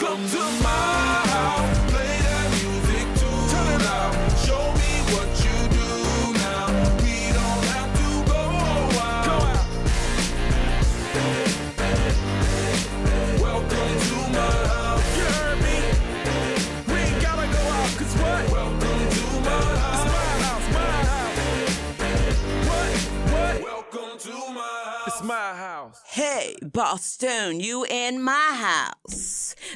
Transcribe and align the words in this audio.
Welcome 0.00 0.26
to 0.30 0.38
my 0.62 1.01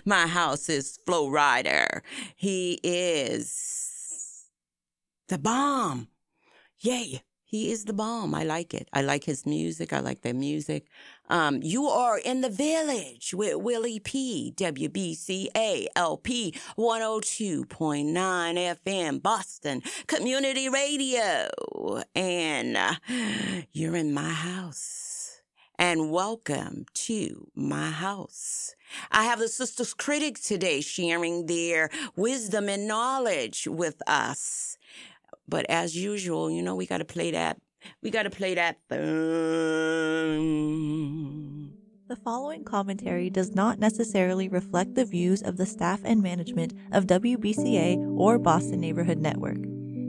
My 0.09 0.29
house 0.29 0.69
is 0.69 1.01
Flo 1.05 1.29
Rida. 1.29 2.01
He 2.37 2.79
is 2.85 4.45
the 5.29 5.37
bomb. 5.37 6.07
Yay. 6.79 7.23
He 7.49 7.73
is 7.73 7.87
the 7.87 7.93
bomb. 7.93 8.33
I 8.33 8.45
like 8.45 8.73
it. 8.73 8.89
I 8.93 9.03
like 9.03 9.25
his 9.25 9.47
music. 9.47 9.93
I 9.93 9.99
like 9.99 10.23
their 10.23 10.35
music. 10.35 10.87
Um, 11.29 11.61
you 11.61 11.87
are 11.87 12.19
in 12.19 12.41
the 12.41 12.51
village 12.51 13.35
with 13.35 13.57
Willie 13.57 13.99
P, 13.99 14.53
WBCA 14.57 15.87
LP 15.97 16.55
102.9 16.79 17.67
FM, 18.87 19.23
Boston 19.23 19.83
Community 20.07 20.69
Radio. 20.69 21.49
And 22.15 22.77
uh, 22.77 22.95
you're 23.73 23.97
in 23.97 24.15
my 24.15 24.31
house 24.31 25.16
and 25.79 26.11
welcome 26.11 26.87
to 26.95 27.49
my 27.55 27.91
house. 27.91 28.75
I 29.11 29.25
have 29.25 29.39
the 29.39 29.49
Sisters 29.49 29.93
Critics 29.95 30.43
today 30.43 30.81
sharing 30.81 31.47
their 31.47 31.91
wisdom 32.17 32.69
and 32.69 32.89
knowledge 32.89 33.67
with 33.71 34.01
us. 34.07 34.79
But 35.49 35.67
as 35.69 35.97
usual, 35.97 36.51
you 36.51 36.63
know, 36.63 36.75
we 36.75 36.87
got 36.87 36.99
to 36.99 37.05
play 37.05 37.31
that. 37.33 37.61
We 38.03 38.11
got 38.11 38.25
to 38.25 38.31
play 38.31 38.55
that 38.55 38.79
thing. 38.89 39.07
The 42.09 42.17
following 42.17 42.65
commentary 42.65 43.31
does 43.31 43.55
not 43.55 43.79
necessarily 43.79 44.49
reflect 44.49 44.95
the 44.95 45.05
views 45.05 45.43
of 45.43 45.57
the 45.57 45.67
staff 45.67 46.01
and 46.05 46.23
management 46.23 46.73
of 46.93 47.07
WBCA 47.07 48.19
or 48.19 48.39
Boston 48.39 48.81
Neighborhood 48.81 49.19
Network. 49.19 49.59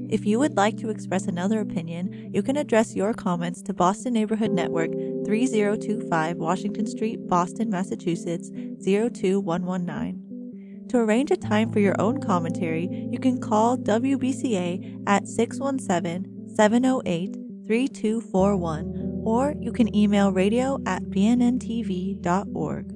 If 0.10 0.26
you 0.26 0.40
would 0.40 0.56
like 0.56 0.78
to 0.78 0.90
express 0.90 1.28
another 1.28 1.60
opinion, 1.60 2.32
you 2.34 2.42
can 2.42 2.56
address 2.56 2.96
your 2.96 3.14
comments 3.14 3.62
to 3.64 3.74
Boston 3.74 4.14
Neighborhood 4.14 4.52
Network, 4.52 4.92
3025 5.28 6.38
Washington 6.38 6.88
Street, 6.88 7.28
Boston, 7.28 7.70
Massachusetts 7.70 8.50
02119. 8.50 10.88
To 10.90 10.98
arrange 10.98 11.32
a 11.32 11.38
time 11.38 11.70
for 11.70 11.80
your 11.80 12.00
own 12.00 12.22
commentary, 12.22 12.88
you 13.12 13.20
can 13.20 13.42
call 13.42 13.78
WBCA 13.78 15.04
at 15.06 15.28
617 15.28 16.56
708 16.56 17.36
3241 17.68 19.24
or 19.26 19.54
you 19.60 19.74
can 19.74 19.94
email 19.94 20.32
radio 20.32 20.80
at 20.86 21.04
bnntv.org. 21.04 22.94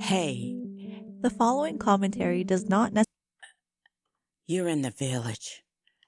Hey, 0.00 0.56
The 1.22 1.30
following 1.30 1.78
commentary 1.78 2.42
does 2.42 2.68
not 2.68 2.92
necessarily 2.92 3.06
you're 4.50 4.66
in 4.66 4.82
the 4.82 4.90
village. 4.90 5.62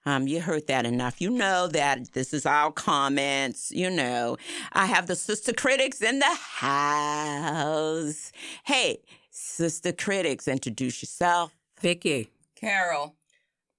Um, 0.05 0.27
you 0.27 0.41
heard 0.41 0.67
that 0.67 0.85
enough. 0.85 1.21
You 1.21 1.31
know 1.31 1.69
that 1.69 2.13
this 2.13 2.35
is 2.35 2.45
our 2.45 2.73
comments. 2.73 3.71
You 3.71 3.91
know, 3.91 4.37
I 4.73 4.87
have 4.87 5.07
the 5.07 5.17
sister 5.17 5.53
critics 5.53 6.03
in 6.03 6.19
the 6.19 6.35
house. 6.35 8.33
Hey, 8.65 8.99
sister 9.31 9.93
critics, 9.93 10.49
introduce 10.49 11.03
yourself. 11.03 11.55
Vicky. 11.81 12.31
Carol. 12.55 13.17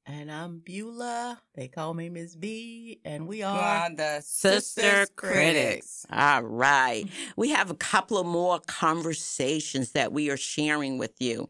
And 0.05 0.29
I'm 0.29 0.59
Beulah. 0.59 1.39
They 1.55 1.69
call 1.69 1.93
me 1.93 2.09
Miss 2.09 2.35
B, 2.35 2.99
and 3.05 3.25
we 3.25 3.41
are 3.41 3.57
are 3.57 3.95
the 3.95 4.19
Sister 4.19 4.81
Sisters 4.81 5.09
Critics. 5.15 6.05
All 6.11 6.43
right. 6.43 7.05
We 7.37 7.51
have 7.51 7.69
a 7.69 7.75
couple 7.75 8.17
of 8.17 8.25
more 8.25 8.59
conversations 8.67 9.93
that 9.93 10.11
we 10.11 10.29
are 10.29 10.35
sharing 10.35 10.97
with 10.97 11.13
you. 11.21 11.47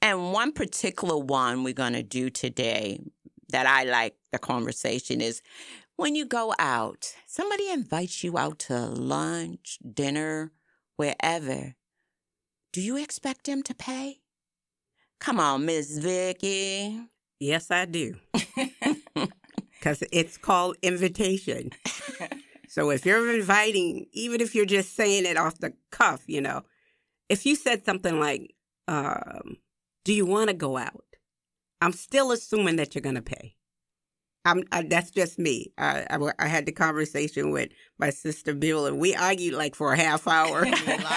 And 0.00 0.32
one 0.32 0.52
particular 0.52 1.18
one 1.18 1.64
we're 1.64 1.74
going 1.74 1.94
to 1.94 2.04
do 2.04 2.30
today 2.30 3.00
that 3.50 3.66
I 3.66 3.84
like 3.84 4.16
the 4.32 4.38
conversation 4.38 5.20
is 5.20 5.42
when 5.96 6.14
you 6.14 6.26
go 6.26 6.54
out, 6.58 7.14
somebody 7.26 7.70
invites 7.70 8.22
you 8.22 8.36
out 8.36 8.58
to 8.60 8.78
lunch, 8.86 9.78
dinner, 9.94 10.52
wherever. 10.96 11.74
Do 12.72 12.82
you 12.82 12.96
expect 12.96 13.46
them 13.46 13.62
to 13.62 13.74
pay? 13.74 14.18
Come 15.20 15.40
on, 15.40 15.64
Miss 15.64 15.96
Vicky. 15.98 17.00
Yes, 17.40 17.70
I 17.70 17.86
do. 17.86 18.16
Because 19.78 20.02
it's 20.10 20.36
called 20.36 20.76
invitation. 20.82 21.70
so 22.68 22.90
if 22.90 23.06
you're 23.06 23.32
inviting, 23.34 24.06
even 24.12 24.40
if 24.40 24.54
you're 24.54 24.66
just 24.66 24.96
saying 24.96 25.26
it 25.26 25.36
off 25.36 25.58
the 25.58 25.74
cuff, 25.92 26.22
you 26.26 26.40
know, 26.40 26.62
if 27.28 27.46
you 27.46 27.54
said 27.54 27.84
something 27.84 28.18
like, 28.18 28.54
um, 28.88 29.58
do 30.04 30.12
you 30.12 30.26
want 30.26 30.48
to 30.48 30.54
go 30.54 30.76
out? 30.76 31.04
I'm 31.80 31.92
still 31.92 32.32
assuming 32.32 32.76
that 32.76 32.94
you're 32.94 33.02
going 33.02 33.16
to 33.16 33.22
pay. 33.22 33.54
I'm, 34.44 34.62
I, 34.70 34.82
that's 34.84 35.10
just 35.10 35.40
me. 35.40 35.72
I, 35.76 36.06
I, 36.08 36.32
I 36.38 36.46
had 36.46 36.66
the 36.66 36.72
conversation 36.72 37.50
with 37.50 37.70
my 37.98 38.10
sister 38.10 38.54
Bill, 38.54 38.86
and 38.86 39.00
we 39.00 39.12
argued 39.16 39.54
like 39.54 39.74
for 39.74 39.92
a 39.92 39.96
half 39.96 40.28
hour. 40.28 40.64
I 40.66 40.70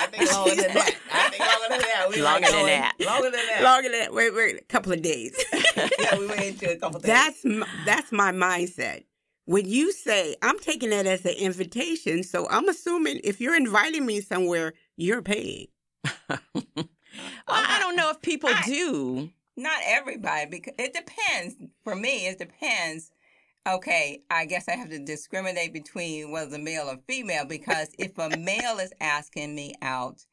think 0.08 0.31
longer 0.34 0.56
than 0.56 0.74
that. 0.74 0.96
I 1.14 1.30
think 1.30 1.40
longer 1.40 1.69
than 1.69 1.80
that. 1.80 2.08
We 2.09 2.22
Longer 2.24 2.42
like 2.42 2.52
than 2.52 2.66
that. 2.66 2.94
Longer 3.00 3.30
than 3.30 3.46
that. 3.48 3.64
Longer 3.64 3.90
than 3.90 4.16
wait, 4.16 4.34
wait, 4.34 4.56
a 4.59 4.64
couple 4.64 4.92
of 4.92 5.03
days. 5.03 5.38
yeah, 6.00 6.18
we 6.18 6.25
went 6.25 6.42
into 6.42 6.72
a 6.72 6.78
couple 6.78 7.00
things. 7.00 7.14
That's 7.14 7.46
m- 7.46 7.66
that's 7.86 8.12
my 8.12 8.31
mindset. 8.31 9.03
When 9.46 9.68
you 9.68 9.92
say 9.92 10.36
I'm 10.42 10.58
taking 10.58 10.90
that 10.90 11.06
as 11.06 11.24
an 11.24 11.36
invitation, 11.38 12.24
so 12.24 12.48
I'm 12.50 12.68
assuming 12.68 13.22
if 13.24 13.40
you're 13.40 13.56
inviting 13.56 14.08
me 14.08 14.22
somewhere, 14.22 14.74
you're 14.98 15.22
paying. 15.22 15.68
Well, 16.28 16.38
I 17.48 17.78
don't 17.80 17.96
know 17.96 18.09
if 18.09 18.22
people 18.22 18.50
I- 18.52 18.64
do. 18.66 19.30
Not 19.59 19.81
everybody, 19.86 20.46
because 20.50 20.74
it 20.80 20.94
depends. 20.94 21.58
For 21.84 21.94
me, 21.94 22.28
it 22.28 22.40
depends. 22.40 23.12
Okay, 23.68 24.22
I 24.31 24.46
guess 24.46 24.70
I 24.70 24.78
have 24.78 24.90
to 24.90 25.03
discriminate 25.03 25.74
between 25.74 26.31
whether 26.31 26.58
male 26.58 26.90
or 26.90 26.97
female 27.09 27.44
because 27.44 27.90
if 28.00 28.18
a 28.18 28.38
male 28.38 28.78
is 28.80 28.94
asking 29.02 29.53
me 29.53 29.75
out, 29.81 30.25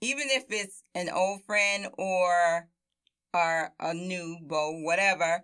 even 0.00 0.28
if 0.30 0.44
it's 0.48 0.82
an 0.94 1.10
old 1.10 1.42
friend 1.42 1.88
or 1.98 2.68
or 3.34 3.70
a 3.80 3.92
new 3.92 4.38
beau, 4.40 4.80
whatever, 4.80 5.42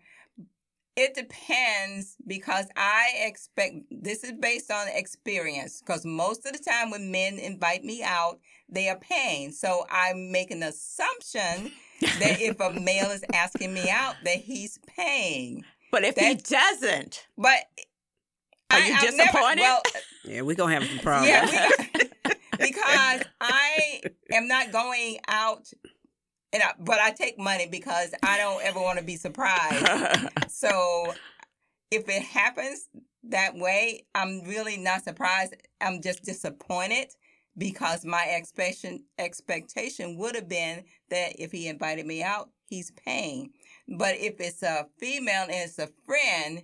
it 0.96 1.12
depends 1.14 2.16
because 2.26 2.68
I 2.74 3.10
expect 3.26 3.74
this 3.90 4.24
is 4.24 4.32
based 4.32 4.70
on 4.70 4.88
experience. 4.88 5.82
Because 5.84 6.06
most 6.06 6.46
of 6.46 6.54
the 6.54 6.58
time 6.58 6.90
when 6.90 7.12
men 7.12 7.38
invite 7.38 7.84
me 7.84 8.02
out, 8.02 8.40
they 8.66 8.88
are 8.88 8.98
paying. 8.98 9.52
So 9.52 9.84
I 9.90 10.14
make 10.14 10.50
an 10.50 10.62
assumption 10.62 11.72
that 12.00 12.40
if 12.40 12.58
a 12.60 12.72
male 12.72 13.10
is 13.10 13.24
asking 13.32 13.72
me 13.74 13.88
out, 13.90 14.16
that 14.24 14.36
he's 14.38 14.78
paying. 14.86 15.64
But 15.92 16.04
if 16.04 16.16
he 16.16 16.34
doesn't, 16.34 17.26
But 17.36 17.58
Are 18.70 18.78
I- 18.78 18.86
you 18.86 18.94
I've 18.94 19.00
disappointed? 19.00 19.56
Never, 19.56 19.60
well, 19.60 19.82
Yeah, 20.24 20.40
we're 20.42 20.54
gonna 20.56 20.74
have 20.74 20.84
some 20.88 20.98
problems. 21.00 21.28
yeah, 21.52 21.68
we, 21.94 22.00
because 22.58 23.22
I 23.40 24.00
am 24.32 24.46
not 24.48 24.70
going 24.72 25.18
out, 25.28 25.68
and 26.52 26.62
I, 26.62 26.72
but 26.78 26.98
I 27.00 27.10
take 27.10 27.38
money 27.38 27.66
because 27.66 28.12
I 28.22 28.38
don't 28.38 28.62
ever 28.62 28.80
want 28.80 28.98
to 28.98 29.04
be 29.04 29.16
surprised. 29.16 30.28
So 30.48 31.14
if 31.90 32.08
it 32.08 32.22
happens 32.22 32.86
that 33.24 33.54
way, 33.56 34.04
I'm 34.14 34.42
really 34.42 34.76
not 34.76 35.02
surprised. 35.04 35.54
I'm 35.80 36.00
just 36.02 36.22
disappointed 36.22 37.08
because 37.60 38.06
my 38.06 38.26
expectation 38.30 39.04
expectation 39.18 40.16
would 40.16 40.34
have 40.34 40.48
been 40.48 40.82
that 41.10 41.38
if 41.38 41.52
he 41.52 41.68
invited 41.68 42.06
me 42.06 42.22
out, 42.22 42.48
he's 42.64 42.90
paying. 42.92 43.50
But 43.86 44.16
if 44.16 44.40
it's 44.40 44.62
a 44.62 44.86
female 44.98 45.42
and 45.42 45.52
it's 45.52 45.78
a 45.78 45.88
friend 46.06 46.62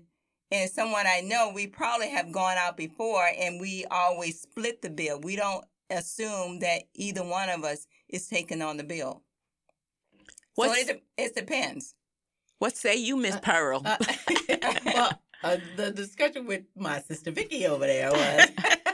and 0.51 0.71
someone 0.71 1.07
I 1.07 1.21
know, 1.21 1.53
we 1.55 1.67
probably 1.67 2.09
have 2.09 2.33
gone 2.33 2.57
out 2.57 2.77
before 2.79 3.29
and 3.39 3.61
we 3.61 3.85
always 3.91 4.41
split 4.41 4.81
the 4.81 4.89
bill. 4.91 5.21
We 5.21 5.37
don't 5.37 5.65
assume 5.91 6.61
that 6.61 6.85
either 6.95 7.23
one 7.23 7.51
of 7.51 7.63
us 7.63 7.87
is 8.09 8.27
taking 8.27 8.63
on 8.63 8.79
the 8.79 8.85
bill. 8.85 9.23
What's- 10.55 10.87
so 10.87 10.93
it, 10.95 11.03
it 11.19 11.35
depends. 11.37 11.95
what 12.59 12.75
say 12.75 12.97
you, 12.97 13.17
Miss 13.19 13.39
Pearl? 13.41 13.83
Uh, 13.85 13.97
well, 14.87 15.21
uh, 15.45 15.59
the 15.77 15.91
discussion 15.91 16.47
with 16.47 16.63
my 16.75 17.01
sister 17.03 17.31
Vicky 17.33 17.67
over 17.67 17.87
there 17.87 18.11
was 18.11 18.49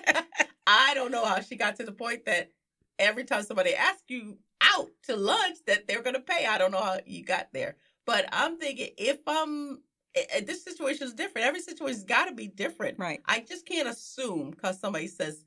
I 0.73 0.95
don't 0.95 1.13
know 1.13 1.25
how 1.25 1.41
she 1.41 1.57
got 1.57 1.77
to 1.77 1.85
the 1.85 1.93
point 1.93 2.25
that 2.25 2.51
every 2.99 3.25
time 3.25 3.43
somebody 3.43 3.75
asks 3.75 4.05
you 4.09 4.39
out 4.75 4.89
to 5.05 5.17
lunch 5.17 5.59
that 5.67 5.87
they're 5.87 6.03
going 6.03 6.15
to 6.15 6.21
pay. 6.21 6.47
I 6.47 6.57
don't 6.57 6.71
know 6.71 6.81
how 6.81 6.99
you 7.05 7.25
got 7.25 7.49
there, 7.53 7.77
but 8.07 8.27
I'm 8.33 8.59
thinking 8.59 8.89
if 8.97 9.19
I'm 9.27 9.83
eh, 10.15 10.41
this 10.47 10.65
situation 10.65 11.07
is 11.07 11.13
different. 11.15 11.47
Every 11.47 11.61
situation's 11.61 12.05
got 12.05 12.27
to 12.27 12.35
be 12.35 12.47
different. 12.47 12.99
Right. 12.99 13.21
I 13.27 13.41
just 13.41 13.67
can't 13.67 13.89
assume 13.89 14.51
because 14.51 14.81
somebody 14.81 15.09
says 15.09 15.45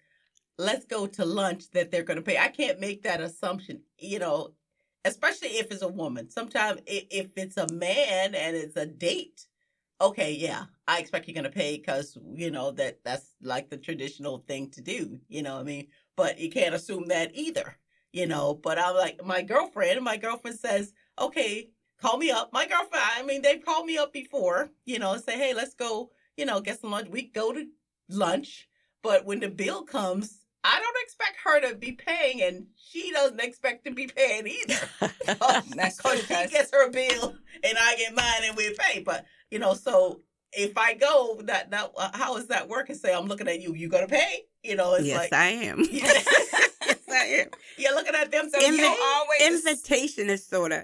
let's 0.60 0.86
go 0.86 1.08
to 1.08 1.26
lunch 1.26 1.72
that 1.72 1.92
they're 1.92 2.04
going 2.04 2.18
to 2.18 2.24
pay. 2.24 2.38
I 2.38 2.50
can't 2.50 2.80
make 2.80 3.04
that 3.04 3.20
assumption, 3.20 3.82
you 3.98 4.20
know, 4.20 4.52
especially 5.06 5.50
if 5.50 5.72
it's 5.72 5.82
a 5.82 5.88
woman. 5.88 6.30
Sometimes 6.30 6.82
if 6.86 7.32
it's 7.36 7.58
a 7.58 7.72
man 7.74 8.36
and 8.36 8.56
it's 8.56 8.78
a 8.78 8.86
date, 8.86 9.48
okay, 10.02 10.34
yeah, 10.34 10.66
I 10.88 11.00
expect 11.00 11.28
you're 11.28 11.34
going 11.34 11.46
to 11.46 11.50
pay 11.50 11.78
because, 11.78 12.18
you 12.34 12.52
know, 12.52 12.72
that 12.72 13.00
that's 13.04 13.36
like 13.42 13.70
the 13.70 13.78
traditional 13.78 14.40
thing 14.48 14.70
to 14.72 14.82
do, 14.82 15.20
you 15.28 15.42
know 15.42 15.56
what 15.56 15.62
I 15.62 15.64
mean? 15.64 15.88
But 16.16 16.40
you 16.40 16.50
can't 16.50 16.76
assume 16.76 17.08
that 17.08 17.32
either, 17.34 17.78
you 18.12 18.28
know. 18.28 18.54
But 18.54 18.80
I'm 18.80 18.96
like, 18.96 19.24
my 19.26 19.42
girlfriend, 19.42 20.04
my 20.04 20.18
girlfriend 20.18 20.60
says, 20.60 20.94
okay, 21.20 21.70
call 22.02 22.18
me 22.18 22.32
up. 22.32 22.52
My 22.54 22.66
girlfriend, 22.66 23.04
I 23.18 23.24
mean, 23.24 23.42
they've 23.42 23.64
called 23.64 23.86
me 23.86 23.98
up 23.98 24.14
before, 24.14 24.70
you 24.86 25.00
know, 25.00 25.14
and 25.14 25.24
say, 25.24 25.38
hey, 25.38 25.54
let's 25.54 25.76
go, 25.76 26.12
you 26.38 26.46
know, 26.46 26.62
get 26.62 26.80
some 26.80 26.92
lunch. 26.92 27.10
We 27.10 27.24
go 27.24 27.54
to 27.54 27.66
lunch. 28.10 28.68
But 29.02 29.26
when 29.26 29.40
the 29.40 29.50
bill 29.50 29.84
comes, 29.84 30.46
I 30.64 30.80
don't 30.80 30.98
expect 31.04 31.38
her 31.44 31.70
to 31.70 31.76
be 31.76 31.92
paying, 31.92 32.42
and 32.42 32.66
she 32.76 33.12
doesn't 33.12 33.40
expect 33.40 33.86
to 33.86 33.92
be 33.92 34.08
paying 34.08 34.48
either. 34.48 34.90
Because 35.76 36.22
she 36.22 36.48
gets 36.48 36.72
her 36.72 36.90
bill 36.90 37.36
and 37.64 37.78
I 37.80 37.96
get 37.98 38.16
mine, 38.16 38.42
and 38.44 38.58
we 38.58 38.76
pay. 38.78 39.02
But 39.02 39.26
you 39.52 39.60
know, 39.60 39.74
so 39.74 40.22
if 40.54 40.78
I 40.78 40.94
go, 40.94 41.40
that 41.44 41.72
that 41.72 41.92
uh, 41.98 42.10
how 42.14 42.38
is 42.38 42.48
that 42.48 42.68
working? 42.70 42.96
Say 42.96 43.14
I'm 43.14 43.28
looking 43.28 43.48
at 43.48 43.62
you, 43.62 43.74
you 43.76 43.90
gonna 43.90 44.08
pay? 44.08 44.46
You 44.64 44.76
know, 44.76 44.94
it's 44.96 45.06
yes, 45.06 45.18
like 45.18 45.34
I 45.34 45.48
am. 45.48 45.86
yes, 45.92 46.26
I 47.10 47.26
am. 47.42 47.48
you're 47.78 47.94
looking 47.96 48.16
at 48.16 48.32
them. 48.32 48.50
So 48.50 48.60
So 48.60 48.66
you 48.68 48.74
you 48.78 48.98
always 49.04 49.66
Invitation 49.66 50.30
is 50.30 50.46
sort 50.46 50.72
of, 50.72 50.84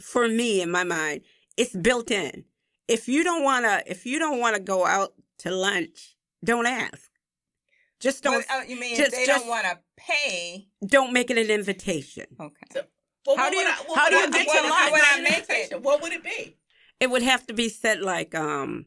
for 0.00 0.26
me 0.28 0.60
in 0.60 0.70
my 0.70 0.84
mind, 0.84 1.22
it's 1.56 1.74
built 1.74 2.10
in. 2.10 2.44
If 2.88 3.08
you 3.08 3.22
don't 3.24 3.44
wanna, 3.44 3.82
if 3.86 4.06
you 4.06 4.18
don't 4.18 4.40
wanna 4.40 4.60
go 4.60 4.86
out 4.86 5.12
to 5.40 5.50
lunch, 5.50 6.16
don't 6.44 6.66
ask. 6.66 7.10
Just 8.00 8.22
don't, 8.22 8.44
Well, 8.48 8.60
uh, 8.60 8.64
you 8.66 8.78
mean 8.78 8.96
just- 8.96 9.10
they 9.10 9.26
just- 9.26 9.40
don't 9.40 9.48
want 9.48 9.66
to 9.66 9.78
pay? 9.96 10.68
don't 10.86 11.12
make 11.12 11.30
it 11.32 11.36
an 11.38 11.50
invitation. 11.50 12.26
Okay. 12.40 12.82
Well, 13.26 13.36
How 13.36 13.50
do 13.50 13.56
you- 13.56 13.66
I- 13.66 13.82
what 13.86 13.98
how 13.98 14.04
would 14.04 14.10
do 14.10 14.16
I- 14.18 14.24
you 14.24 14.30
get 14.30 14.46
what 14.46 14.54
your 14.54 14.62
would 14.62 14.70
lunch? 14.70 14.86
I 14.86 14.90
What 14.92 15.02
I 15.04 15.20
make 15.20 15.30
make 15.48 15.50
it? 15.50 15.72
it? 15.72 15.82
What 15.82 16.02
would 16.02 16.12
it 16.12 16.22
be? 16.22 16.56
It 17.00 17.10
would 17.10 17.22
have 17.22 17.46
to 17.46 17.54
be 17.54 17.68
said 17.68 18.00
like, 18.00 18.34
um, 18.34 18.86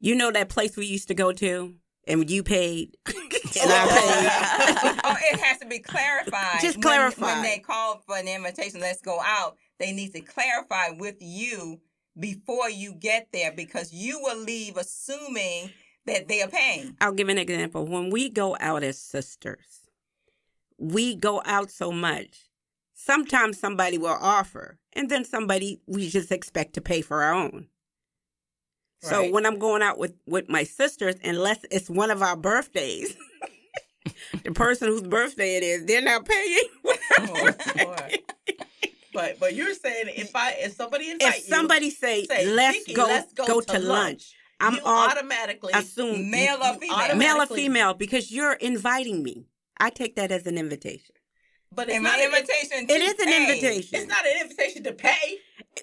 you 0.00 0.14
know 0.14 0.30
that 0.30 0.48
place 0.48 0.76
we 0.76 0.86
used 0.86 1.08
to 1.08 1.14
go 1.14 1.32
to, 1.32 1.74
and 2.06 2.30
you 2.30 2.42
paid, 2.42 2.96
and 3.06 3.16
I 3.56 3.86
paid. 3.88 5.00
oh, 5.04 5.16
it 5.32 5.40
has 5.40 5.58
to 5.58 5.66
be 5.66 5.80
clarified. 5.80 6.60
Just 6.60 6.76
When- 6.76 6.82
clarify. 6.82 7.34
When, 7.34 7.42
they 7.42 7.58
call 7.58 8.02
for 8.06 8.16
an 8.16 8.28
invitation, 8.28 8.80
let's 8.80 9.02
go 9.02 9.20
out. 9.22 9.56
They 9.78 9.92
need 9.92 10.12
to 10.14 10.20
clarify 10.20 10.90
with 10.96 11.16
you 11.20 11.80
before 12.18 12.70
you 12.70 12.94
get 12.94 13.28
there 13.32 13.52
because 13.52 13.92
you 13.92 14.20
will 14.20 14.38
leave 14.38 14.76
assuming 14.76 15.70
that 16.06 16.28
they 16.28 16.42
are 16.42 16.48
paying. 16.48 16.96
I'll 17.00 17.12
give 17.12 17.28
an 17.28 17.38
example. 17.38 17.84
When 17.86 18.10
we 18.10 18.28
go 18.30 18.56
out 18.58 18.82
as 18.82 18.98
sisters, 18.98 19.88
we 20.78 21.14
go 21.14 21.42
out 21.44 21.70
so 21.70 21.92
much. 21.92 22.47
Sometimes 23.08 23.58
somebody 23.58 23.96
will 23.96 24.18
offer, 24.20 24.78
and 24.92 25.08
then 25.08 25.24
somebody 25.24 25.80
we 25.86 26.10
just 26.10 26.30
expect 26.30 26.74
to 26.74 26.82
pay 26.82 27.00
for 27.00 27.22
our 27.22 27.32
own. 27.32 27.68
So 29.00 29.20
Right. 29.20 29.32
when 29.32 29.46
I'm 29.46 29.58
going 29.58 29.80
out 29.80 29.96
with 29.98 30.14
with 30.26 30.50
my 30.50 30.64
sisters, 30.64 31.14
unless 31.24 31.58
it's 31.70 31.88
one 31.88 32.10
of 32.10 32.20
our 32.20 32.36
birthdays, 32.36 33.16
the 34.44 34.52
person 34.52 34.88
whose 34.88 35.00
birthday 35.02 35.56
it 35.56 35.62
is, 35.62 35.86
they're 35.86 36.02
not 36.02 36.26
paying. 36.26 36.68
Oh, 37.20 37.96
But 39.14 39.40
but 39.40 39.54
you're 39.54 39.72
saying 39.74 40.06
if 40.14 40.36
I 40.36 40.52
if 40.58 40.74
somebody 40.74 41.10
invite 41.10 41.38
if 41.38 41.44
somebody 41.44 41.88
say, 41.90 42.24
say, 42.26 42.46
let's 42.46 42.76
"Vicky, 42.78 42.92
go 42.92 43.04
let's 43.06 43.32
go 43.32 43.46
go 43.46 43.60
to 43.62 43.66
to 43.72 43.78
lunch," 43.78 43.88
lunch, 43.88 44.34
I'm 44.60 44.74
you 44.74 44.80
automatically 44.84 45.72
assume 45.74 46.30
Male 46.30 46.58
or 46.62 46.74
female? 46.74 46.94
automatically- 46.96 47.18
male 47.18 47.42
or 47.42 47.46
female 47.46 47.94
because 47.94 48.30
you're 48.30 48.52
inviting 48.52 49.22
me. 49.22 49.46
I 49.80 49.88
take 49.90 50.14
that 50.16 50.30
as 50.30 50.46
an 50.46 50.58
invitation. 50.58 51.14
But 51.74 51.88
it's 51.90 52.00
not 52.00 52.18
an 52.18 52.24
invitation 52.26 52.86
to 52.86 52.94
It 52.94 53.02
is 53.02 53.18
an 53.20 53.26
pay. 53.26 53.42
invitation. 53.42 53.98
It's 54.00 54.08
not 54.08 54.24
an 54.26 54.32
invitation 54.42 54.82
to 54.84 54.92
pay. 54.92 55.38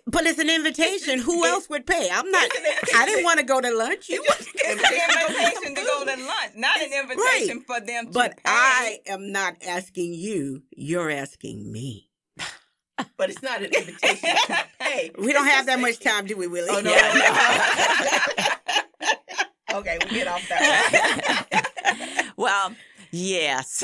But 0.08 0.26
it's 0.26 0.40
an 0.40 0.50
invitation. 0.50 1.20
Who 1.20 1.44
it- 1.46 1.50
else 1.50 1.70
would 1.70 1.86
pay? 1.88 2.10
I'm 2.12 2.30
not. 2.30 2.50
It's. 2.54 2.94
I 2.96 3.06
didn't 3.06 3.24
want 3.24 3.40
to 3.40 3.46
go 3.46 3.62
to 3.62 3.72
lunch. 3.72 4.10
You 4.10 4.22
It's 4.26 4.38
just- 4.38 4.50
It's 4.56 4.84
an 4.84 4.94
invitation 5.30 5.76
to 5.76 5.82
go 5.82 6.04
to 6.04 6.16
lunch, 6.26 6.52
not 6.56 6.82
an 6.82 6.92
invitation 6.92 7.62
for 7.66 7.80
them 7.80 8.08
to 8.08 8.12
But 8.12 8.36
pay. 8.38 8.42
I 8.46 9.00
am 9.08 9.32
not 9.32 9.56
asking 9.66 10.14
you. 10.16 10.64
You're 10.76 11.10
asking 11.12 11.72
me. 11.72 12.10
But 13.18 13.30
it's 13.30 13.42
not 13.42 13.62
an 13.62 13.74
invitation 13.74 14.36
to 14.48 14.66
pay. 14.80 15.12
We 15.18 15.32
don't 15.34 15.48
have 15.48 15.66
that 15.68 15.80
much 15.80 16.00
time, 16.00 16.26
do 16.26 16.36
we, 16.38 16.48
Willie? 16.48 16.70
Oh 16.70 16.80
no. 16.82 16.92
okay, 19.80 19.98
we 20.06 20.10
get 20.16 20.28
off 20.28 20.46
that. 20.50 22.32
Well, 22.38 22.76
yes. 23.12 23.82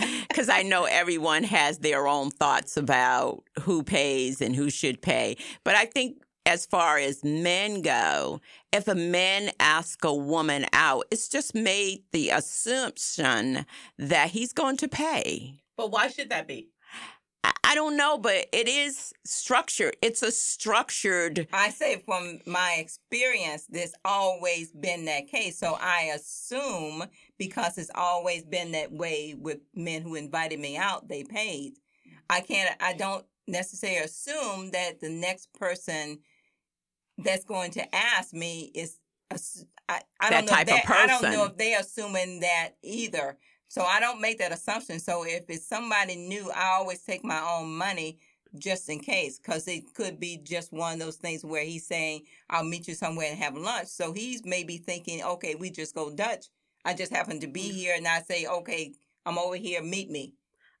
Because 0.28 0.48
I 0.48 0.62
know 0.62 0.84
everyone 0.84 1.44
has 1.44 1.78
their 1.78 2.08
own 2.08 2.30
thoughts 2.30 2.76
about 2.76 3.44
who 3.60 3.84
pays 3.84 4.40
and 4.40 4.56
who 4.56 4.68
should 4.68 5.00
pay. 5.00 5.36
But 5.62 5.76
I 5.76 5.84
think 5.84 6.24
as 6.46 6.66
far 6.66 6.98
as 6.98 7.22
men 7.24 7.82
go, 7.82 8.40
if 8.72 8.88
a 8.88 8.94
man 8.94 9.52
asks 9.60 10.04
a 10.04 10.12
woman 10.12 10.66
out, 10.72 11.06
it's 11.10 11.28
just 11.28 11.54
made 11.54 12.02
the 12.12 12.30
assumption 12.30 13.64
that 13.98 14.30
he's 14.30 14.52
going 14.52 14.76
to 14.78 14.88
pay. 14.88 15.60
But 15.76 15.90
why 15.90 16.08
should 16.08 16.30
that 16.30 16.46
be? 16.46 16.68
I, 17.64 17.74
don't 17.74 17.96
know, 17.96 18.18
but 18.18 18.46
it 18.52 18.68
is 18.68 19.12
structured. 19.24 19.96
It's 20.00 20.22
a 20.22 20.30
structured. 20.30 21.48
I 21.52 21.70
say 21.70 22.00
from 22.06 22.40
my 22.46 22.76
experience, 22.78 23.66
there's 23.68 23.94
always 24.04 24.70
been 24.70 25.04
that 25.06 25.26
case. 25.26 25.58
So 25.58 25.76
I 25.80 26.12
assume 26.14 27.04
because 27.38 27.78
it's 27.78 27.90
always 27.94 28.44
been 28.44 28.72
that 28.72 28.92
way 28.92 29.34
with 29.38 29.58
men 29.74 30.02
who 30.02 30.14
invited 30.14 30.60
me 30.60 30.76
out, 30.76 31.08
they 31.08 31.24
paid. 31.24 31.74
I 32.30 32.40
can't, 32.40 32.70
I 32.80 32.94
don't 32.94 33.24
necessarily 33.46 33.98
assume 34.04 34.70
that 34.70 35.00
the 35.00 35.10
next 35.10 35.52
person 35.54 36.20
that's 37.18 37.44
going 37.44 37.70
to 37.72 37.94
ask 37.94 38.32
me 38.32 38.70
is, 38.74 38.98
I, 39.32 39.36
I 39.88 40.30
That 40.30 40.30
don't 40.30 40.46
know 40.46 40.52
type 40.52 40.68
if 40.68 40.74
of 40.74 40.88
they- 40.88 40.94
I 40.94 41.06
don't 41.06 41.22
know 41.32 41.44
if 41.46 41.56
they're 41.56 41.80
assuming 41.80 42.40
that 42.40 42.70
either. 42.82 43.38
So 43.68 43.82
I 43.82 43.98
don't 43.98 44.20
make 44.20 44.38
that 44.38 44.52
assumption. 44.52 45.00
So 45.00 45.24
if 45.24 45.44
it's 45.48 45.66
somebody 45.66 46.14
new, 46.16 46.50
I 46.54 46.76
always 46.78 47.02
take 47.02 47.24
my 47.24 47.40
own 47.40 47.76
money 47.76 48.18
just 48.56 48.88
in 48.88 49.00
case, 49.00 49.38
because 49.40 49.66
it 49.66 49.92
could 49.94 50.20
be 50.20 50.36
just 50.36 50.72
one 50.72 50.94
of 50.94 51.00
those 51.00 51.16
things 51.16 51.44
where 51.44 51.64
he's 51.64 51.86
saying, 51.86 52.22
I'll 52.48 52.62
meet 52.62 52.86
you 52.86 52.94
somewhere 52.94 53.28
and 53.28 53.38
have 53.38 53.56
lunch. 53.56 53.88
So 53.88 54.12
he's 54.12 54.44
maybe 54.44 54.76
thinking, 54.78 55.24
okay, 55.24 55.56
we 55.56 55.70
just 55.70 55.92
go 55.94 56.14
Dutch. 56.14 56.46
I 56.84 56.94
just 56.94 57.12
happen 57.12 57.40
to 57.40 57.46
be 57.46 57.70
mm. 57.70 57.72
here 57.72 57.94
and 57.96 58.06
I 58.06 58.22
say, 58.22 58.46
okay, 58.46 58.92
I'm 59.26 59.38
over 59.38 59.56
here, 59.56 59.82
meet 59.82 60.10
me. 60.10 60.34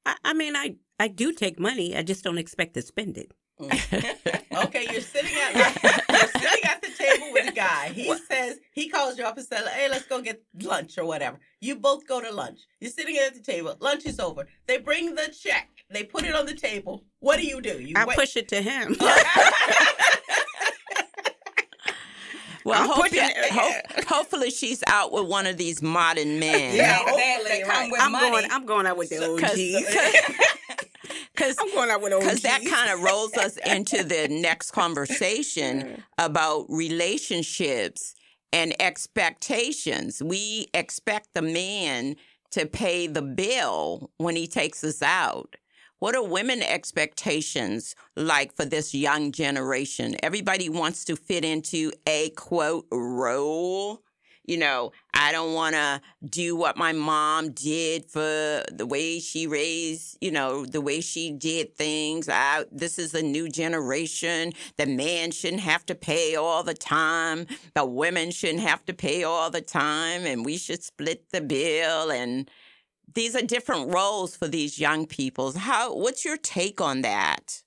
I, 0.06 0.16
I 0.24 0.34
mean, 0.34 0.56
I 0.56 0.76
I 0.98 1.08
do 1.08 1.32
take 1.32 1.58
money. 1.58 1.96
I 1.96 2.02
just 2.02 2.22
don't 2.24 2.38
expect 2.38 2.74
to 2.74 2.82
spend 2.82 3.18
it. 3.18 3.32
Mm. 3.60 4.40
Okay, 4.54 4.86
you're 4.92 5.00
sitting 5.00 5.34
at 5.36 5.82
you're 6.10 6.42
sitting 6.42 6.64
at 6.64 6.80
the 6.80 6.90
table 6.96 7.32
with 7.32 7.48
a 7.48 7.52
guy. 7.52 7.88
He 7.88 8.14
says 8.30 8.58
he 8.72 8.88
calls 8.88 9.18
you 9.18 9.24
up 9.24 9.36
and 9.36 9.46
says, 9.46 9.66
"Hey, 9.68 9.88
let's 9.88 10.06
go 10.06 10.20
get 10.20 10.42
lunch 10.62 10.96
or 10.96 11.04
whatever." 11.04 11.40
You 11.60 11.76
both 11.76 12.06
go 12.06 12.20
to 12.20 12.30
lunch. 12.32 12.60
You're 12.80 12.92
sitting 12.92 13.16
at 13.18 13.34
the 13.34 13.40
table. 13.40 13.76
Lunch 13.80 14.06
is 14.06 14.20
over. 14.20 14.46
They 14.66 14.78
bring 14.78 15.14
the 15.14 15.34
check. 15.36 15.70
They 15.90 16.04
put 16.04 16.24
it 16.24 16.34
on 16.34 16.46
the 16.46 16.54
table. 16.54 17.04
What 17.18 17.40
do 17.40 17.46
you 17.46 17.60
do? 17.60 17.80
You 17.80 17.94
I 17.96 18.04
wait- 18.04 18.16
push 18.16 18.36
it 18.36 18.48
to 18.48 18.62
him. 18.62 18.96
Well, 22.64 22.80
I'm 22.82 22.88
hope 22.88 23.02
pushing 23.02 23.18
it. 23.22 23.50
hope, 23.50 24.04
hopefully 24.08 24.50
she's 24.50 24.82
out 24.86 25.12
with 25.12 25.26
one 25.26 25.46
of 25.46 25.56
these 25.56 25.82
modern 25.82 26.38
men. 26.38 26.74
Yeah, 26.74 26.98
They- 27.04 27.12
they, 27.44 27.60
hopefully, 27.60 27.62
come 27.62 27.90
right. 27.92 28.00
I'm 28.02 28.12
money. 28.12 28.30
going. 28.30 28.48
I'm 28.50 28.66
going 28.66 28.86
out 28.86 28.96
with 28.96 29.10
the 29.10 29.16
So- 29.16 29.34
OGs. 29.34 30.84
Because 31.34 31.56
I'm 31.60 31.72
going 31.74 31.90
out 31.90 32.00
with 32.00 32.12
OGs. 32.12 32.24
because 32.24 32.42
that 32.42 32.64
kind 32.64 32.90
of 32.90 33.02
rolls 33.02 33.34
us 33.36 33.56
into 33.58 34.02
the 34.02 34.28
next 34.30 34.70
conversation 34.70 36.02
about 36.18 36.66
relationships 36.68 38.14
and 38.52 38.72
expectations. 38.80 40.22
We 40.22 40.68
expect 40.74 41.28
the 41.34 41.42
man 41.42 42.16
to 42.52 42.66
pay 42.66 43.06
the 43.08 43.22
bill 43.22 44.10
when 44.18 44.36
he 44.36 44.46
takes 44.46 44.84
us 44.84 45.02
out. 45.02 45.56
What 46.04 46.14
are 46.14 46.22
women 46.22 46.62
expectations 46.62 47.96
like 48.14 48.54
for 48.54 48.66
this 48.66 48.94
young 48.94 49.32
generation? 49.32 50.16
Everybody 50.22 50.68
wants 50.68 51.02
to 51.06 51.16
fit 51.16 51.46
into 51.46 51.92
a 52.06 52.28
quote 52.36 52.86
role. 52.92 54.02
You 54.44 54.58
know, 54.58 54.92
I 55.14 55.32
don't 55.32 55.54
want 55.54 55.76
to 55.76 56.02
do 56.28 56.56
what 56.56 56.76
my 56.76 56.92
mom 56.92 57.52
did 57.52 58.04
for 58.04 58.20
the 58.70 58.84
way 58.86 59.18
she 59.18 59.46
raised, 59.46 60.18
you 60.20 60.30
know, 60.30 60.66
the 60.66 60.82
way 60.82 61.00
she 61.00 61.32
did 61.32 61.74
things. 61.74 62.28
I, 62.28 62.66
this 62.70 62.98
is 62.98 63.14
a 63.14 63.22
new 63.22 63.48
generation. 63.48 64.52
The 64.76 64.84
man 64.84 65.30
shouldn't 65.30 65.62
have 65.62 65.86
to 65.86 65.94
pay 65.94 66.36
all 66.36 66.62
the 66.62 66.74
time. 66.74 67.46
The 67.74 67.86
women 67.86 68.30
shouldn't 68.30 68.60
have 68.60 68.84
to 68.84 68.92
pay 68.92 69.24
all 69.24 69.48
the 69.48 69.62
time. 69.62 70.26
And 70.26 70.44
we 70.44 70.58
should 70.58 70.84
split 70.84 71.30
the 71.30 71.40
bill. 71.40 72.10
And 72.10 72.50
these 73.14 73.34
are 73.36 73.42
different 73.42 73.92
roles 73.92 74.36
for 74.36 74.48
these 74.48 74.78
young 74.78 75.06
people. 75.06 75.52
How, 75.56 75.94
what's 75.94 76.24
your 76.24 76.36
take 76.36 76.80
on 76.80 77.02
that? 77.02 77.62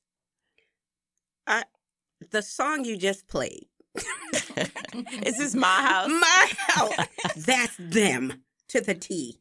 the 2.31 2.41
song 2.41 2.83
you 2.83 2.97
just 2.97 3.27
played. 3.27 3.67
Is 5.23 5.37
this 5.37 5.55
my 5.55 5.67
house? 5.67 6.09
My 6.09 6.51
house. 6.57 7.07
That's 7.37 7.75
them 7.77 8.43
to 8.69 8.81
the 8.81 8.95
T. 8.95 9.39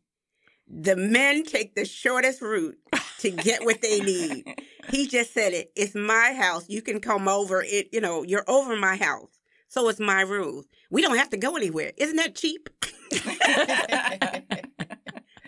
the 0.68 0.96
men 0.96 1.44
take 1.44 1.74
the 1.74 1.84
shortest 1.84 2.42
route 2.42 2.76
to 3.20 3.30
get 3.30 3.64
what 3.64 3.82
they 3.82 4.00
need. 4.00 4.44
He 4.90 5.06
just 5.06 5.32
said 5.32 5.52
it. 5.52 5.72
It's 5.76 5.94
my 5.94 6.34
house. 6.34 6.68
You 6.68 6.82
can 6.82 7.00
come 7.00 7.28
over. 7.28 7.62
It, 7.62 7.88
you 7.92 8.00
know, 8.00 8.22
you're 8.22 8.44
over 8.48 8.76
my 8.76 8.96
house. 8.96 9.30
So 9.68 9.88
it's 9.88 10.00
my 10.00 10.22
rules. 10.22 10.66
We 10.90 11.02
don't 11.02 11.16
have 11.16 11.30
to 11.30 11.36
go 11.36 11.56
anywhere. 11.56 11.92
Isn't 11.96 12.16
that 12.16 12.34
cheap? 12.34 12.68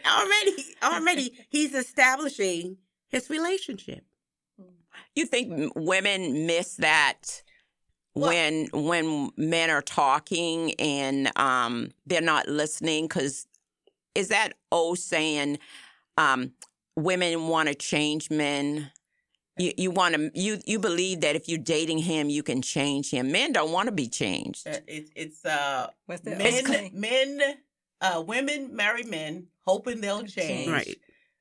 already, 0.09 0.65
already, 0.83 1.38
he's 1.50 1.75
establishing 1.75 2.77
his 3.09 3.29
relationship. 3.31 4.05
You 5.15 5.27
think 5.27 5.73
women 5.77 6.47
miss 6.47 6.77
that 6.77 7.43
Well- 8.15 8.31
when 8.31 8.69
when 8.73 9.31
men 9.37 9.71
are 9.71 9.83
talking 9.83 10.75
and 10.79 11.31
um, 11.38 11.91
they're 12.07 12.21
not 12.21 12.49
listening? 12.49 13.05
Because 13.05 13.47
is 14.15 14.29
that 14.29 14.55
old 14.73 14.99
saying, 14.99 15.59
um, 16.17 16.53
women 16.97 17.49
want 17.49 17.69
to 17.69 17.75
change 17.75 18.31
men? 18.31 18.91
You 19.57 19.73
you 19.77 19.91
want 19.91 20.15
to 20.15 20.31
you 20.35 20.59
you 20.67 20.79
believe 20.79 21.21
that 21.23 21.35
if 21.35 21.49
you're 21.49 21.59
dating 21.59 21.99
him, 21.99 22.29
you 22.31 22.45
can 22.45 22.62
change 22.62 23.11
him. 23.11 23.33
Men 23.33 23.53
don't 23.53 23.73
want 23.73 23.87
to 23.87 23.93
be 23.93 24.09
changed. 24.09 24.69
Uh, 24.69 24.79
It's 24.87 25.11
it's 25.17 25.45
uh 25.45 25.88
What's 26.07 26.21
that? 26.23 26.38
men 26.38 26.91
men 26.93 27.41
uh 28.00 28.23
women 28.26 28.75
marry 28.75 29.02
men 29.05 29.47
hoping 29.67 30.00
they'll 30.00 30.23
change. 30.25 30.71
Right. 30.71 30.97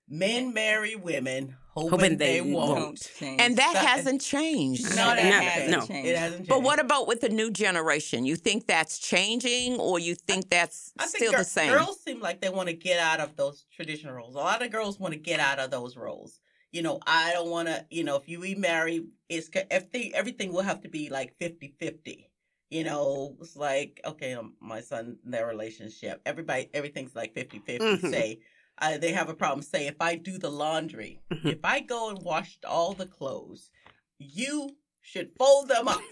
Men 0.10 0.54
marry 0.54 0.96
women 0.96 1.56
hoping, 1.74 1.90
Hoping 1.92 2.18
they, 2.18 2.40
they 2.40 2.42
won't. 2.54 2.80
won't. 2.80 3.10
change. 3.20 3.42
And 3.42 3.58
that 3.58 3.74
That- 3.74 3.86
hasn't 3.86 4.22
changed. 4.22 4.84
No, 4.96 5.10
No, 5.10 5.16
that 5.16 5.24
no, 5.26 5.40
hasn't 5.50 5.72
no. 5.72 5.86
changed. 5.86 6.10
It 6.10 6.18
hasn't 6.18 6.38
changed. 6.40 6.50
But 6.50 6.64
what 6.64 6.80
about 6.80 7.08
with 7.08 7.20
the 7.22 7.30
new 7.30 7.52
generation? 7.52 8.26
You 8.26 8.36
think 8.38 8.68
that's 8.68 8.98
changing, 9.00 9.76
or 9.80 10.00
you 10.00 10.16
think 10.16 10.50
that's 10.50 10.94
I 10.98 11.04
think 11.08 11.18
still 11.18 11.32
gir- 11.34 11.38
the 11.40 11.44
same? 11.44 11.72
girls 11.74 12.00
seem 12.02 12.20
like 12.22 12.40
they 12.42 12.50
want 12.50 12.70
to 12.70 12.74
get 12.74 13.00
out 13.00 13.20
of 13.20 13.36
those 13.36 13.66
traditional 13.76 14.14
roles. 14.14 14.34
A 14.36 14.40
lot 14.40 14.64
of 14.64 14.72
girls 14.72 14.98
want 15.00 15.14
to 15.14 15.20
get 15.20 15.40
out 15.42 15.60
of 15.60 15.70
those 15.72 15.98
roles. 15.98 16.40
You 16.72 16.82
know, 16.84 17.00
I 17.06 17.34
don't 17.34 17.50
want 17.50 17.68
to, 17.68 17.86
you 17.90 18.04
know, 18.04 18.16
if 18.16 18.28
you 18.30 18.42
remarry, 18.42 19.06
it's 19.30 19.50
ca- 19.50 19.66
everything, 19.70 20.14
everything 20.16 20.54
will 20.54 20.64
have 20.64 20.82
to 20.82 20.90
be 20.90 21.10
like 21.10 21.36
50 21.38 21.76
50. 21.80 22.30
You 22.70 22.84
know, 22.84 23.38
it's 23.40 23.56
like, 23.56 24.02
okay, 24.06 24.34
um, 24.34 24.54
my 24.60 24.82
son, 24.82 25.18
their 25.24 25.48
relationship, 25.48 26.22
everybody, 26.26 26.70
everything's 26.74 27.16
like 27.16 27.34
50 27.34 27.60
50. 27.60 27.80
Mhm. 27.86 28.10
Say, 28.10 28.40
uh, 28.80 28.98
they 28.98 29.14
have 29.14 29.30
a 29.30 29.34
problem. 29.34 29.62
Say, 29.62 29.88
if 29.88 29.96
I 30.02 30.16
do 30.16 30.38
the 30.38 30.52
laundry, 30.52 31.22
Mhm. 31.32 31.52
if 31.54 31.60
I 31.64 31.80
go 31.80 32.10
and 32.10 32.20
wash 32.24 32.58
all 32.68 32.94
the 32.94 33.06
clothes, 33.06 33.72
you 34.20 34.76
should 35.02 35.32
fold 35.38 35.70
them 35.70 35.88
up. 35.88 36.02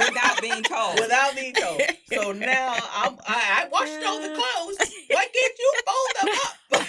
without 0.00 0.40
being 0.42 0.62
told. 0.64 0.98
without 0.98 1.36
being 1.36 1.54
told. 1.54 1.82
So 2.12 2.32
now 2.32 2.72
I'm, 2.92 3.16
I, 3.26 3.62
I 3.64 3.68
washed 3.70 4.02
all 4.04 4.20
the 4.20 4.30
clothes. 4.30 4.78
Why 5.10 5.26
can't 5.32 5.58
you 5.58 5.74
fold 5.86 6.16
them 6.20 6.34
up? 6.80 6.88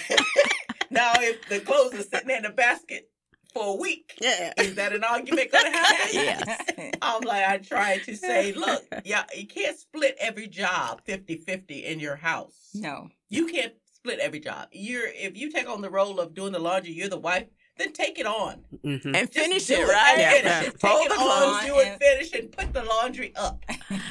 now, 0.90 1.12
if 1.18 1.48
the 1.48 1.60
clothes 1.60 1.94
are 1.94 2.02
sitting 2.02 2.30
in 2.30 2.42
the 2.42 2.50
basket 2.50 3.08
for 3.54 3.74
a 3.74 3.76
week, 3.76 4.09
Yeah. 4.20 4.52
is 4.58 4.74
that 4.74 4.92
an 4.92 5.02
argument 5.04 5.50
going 5.50 5.64
to 5.72 5.78
happen? 5.78 6.08
Yes. 6.12 6.92
I'm 7.02 7.22
like, 7.22 7.44
I 7.48 7.58
try 7.58 7.98
to 7.98 8.14
say, 8.16 8.52
look, 8.52 8.84
yeah, 9.04 9.24
you 9.36 9.46
can't 9.46 9.78
split 9.78 10.16
every 10.20 10.46
job 10.46 11.00
50 11.06 11.36
50 11.38 11.86
in 11.86 12.00
your 12.00 12.16
house. 12.16 12.70
no. 12.74 13.08
You 13.32 13.46
can't 13.46 13.72
split 13.94 14.18
every 14.18 14.40
job. 14.40 14.68
You're 14.72 15.06
if 15.06 15.36
you 15.38 15.50
take 15.50 15.68
on 15.68 15.82
the 15.82 15.90
role 15.90 16.18
of 16.20 16.34
doing 16.34 16.52
the 16.52 16.58
laundry, 16.58 16.90
you're 16.92 17.08
the 17.08 17.16
wife, 17.18 17.46
then 17.76 17.92
take 17.92 18.18
it 18.18 18.26
on. 18.26 18.64
Mhm. 18.84 19.16
and 19.16 19.32
finish 19.32 19.66
do 19.66 19.74
it, 19.74 19.86
right? 19.88 20.18
and 20.18 20.32
finish 20.32 20.44
Yeah. 20.44 20.62
it. 20.68 20.80
Fold 20.80 21.02
Take 21.02 21.06
it 21.06 21.14
the 21.14 21.20
on, 21.20 21.60
clothes. 21.60 21.64
do 21.66 21.78
it, 21.78 21.98
finish, 22.00 22.32
and 22.32 22.50
put 22.50 22.72
the 22.72 22.82
laundry 22.82 23.32
up. 23.36 23.64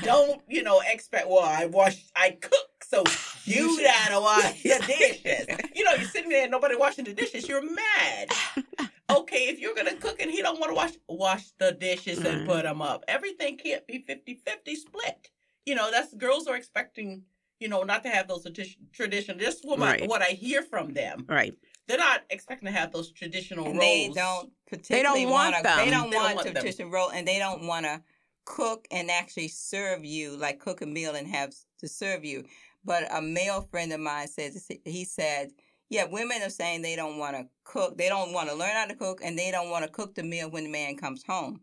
Don't 0.03 0.41
you 0.47 0.63
know? 0.63 0.81
Expect. 0.89 1.27
Well, 1.27 1.39
I 1.43 1.65
wash, 1.65 1.97
I 2.15 2.31
cook, 2.41 2.85
so 2.87 3.03
you 3.45 3.81
gotta 3.83 4.21
wash 4.21 4.63
the 4.63 4.69
dishes. 4.87 5.47
You 5.75 5.83
know, 5.83 5.93
you're 5.95 6.07
sitting 6.07 6.29
there, 6.29 6.43
and 6.43 6.51
nobody 6.51 6.75
washing 6.77 7.03
the 7.05 7.13
dishes. 7.13 7.47
You're 7.47 7.61
mad. 7.61 8.29
Okay, 9.09 9.47
if 9.47 9.59
you're 9.59 9.75
gonna 9.75 9.95
cook 9.95 10.21
and 10.21 10.29
he 10.29 10.41
don't 10.41 10.59
want 10.59 10.71
to 10.71 10.75
wash, 10.75 10.91
wash 11.07 11.51
the 11.59 11.71
dishes 11.71 12.19
and 12.19 12.47
put 12.47 12.63
them 12.63 12.81
up. 12.81 13.03
Everything 13.07 13.57
can't 13.57 13.85
be 13.87 13.99
50-50 14.07 14.75
split. 14.75 15.29
You 15.65 15.75
know, 15.75 15.89
that's 15.91 16.13
girls 16.13 16.47
are 16.47 16.55
expecting. 16.55 17.23
You 17.59 17.67
know, 17.67 17.83
not 17.83 18.03
to 18.03 18.09
have 18.09 18.29
those 18.29 18.45
tradi- 18.45 18.77
tradition. 18.93 19.37
This 19.37 19.55
is 19.55 19.65
what, 19.65 19.79
my, 19.79 19.91
Right. 19.91 20.07
what 20.07 20.21
I 20.21 20.27
hear 20.27 20.63
from 20.63 20.93
them. 20.93 21.25
Right. 21.27 21.53
They're 21.87 21.97
not 21.97 22.21
expecting 22.29 22.67
to 22.67 22.71
have 22.71 22.93
those 22.93 23.11
traditional 23.11 23.65
And 23.65 23.73
roles. 23.77 23.83
they 23.83 24.11
don't 24.15 24.51
particularly 24.65 25.25
want 25.25 25.53
want 25.55 25.63
them. 25.65 25.77
They 25.85 25.91
don't 25.91 26.09
They 26.09 26.15
want 26.15 26.35
want 26.35 26.47
to 26.47 26.53
traditional 26.53 26.89
role, 26.89 27.09
and 27.09 27.27
they 27.27 27.37
don't 27.37 27.67
want 27.67 27.85
to 27.85 28.01
cook 28.45 28.87
and 28.91 29.11
actually 29.11 29.49
serve 29.49 30.05
you, 30.05 30.37
like 30.37 30.59
cook 30.59 30.81
a 30.81 30.85
meal 30.85 31.15
and 31.15 31.27
have 31.27 31.51
to 31.79 31.87
serve 31.89 32.23
you. 32.23 32.45
But 32.85 33.13
a 33.13 33.21
male 33.21 33.61
friend 33.69 33.91
of 33.91 33.99
mine 33.99 34.29
says 34.29 34.65
he 34.85 35.03
said, 35.03 35.51
"Yeah, 35.89 36.05
women 36.05 36.41
are 36.41 36.49
saying 36.49 36.81
they 36.81 36.95
don't 36.95 37.17
want 37.17 37.35
to 37.35 37.47
cook. 37.63 37.97
They 37.97 38.09
don't 38.09 38.33
want 38.33 38.49
to 38.49 38.55
learn 38.55 38.75
how 38.75 38.85
to 38.85 38.95
cook, 38.95 39.21
and 39.23 39.37
they 39.37 39.51
don't 39.51 39.69
want 39.69 39.85
to 39.85 39.91
cook 39.91 40.15
the 40.15 40.23
meal 40.23 40.49
when 40.49 40.63
the 40.63 40.69
man 40.69 40.95
comes 40.97 41.23
home." 41.23 41.61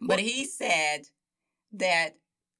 But 0.00 0.20
he 0.20 0.44
said 0.44 1.08
that 1.72 2.16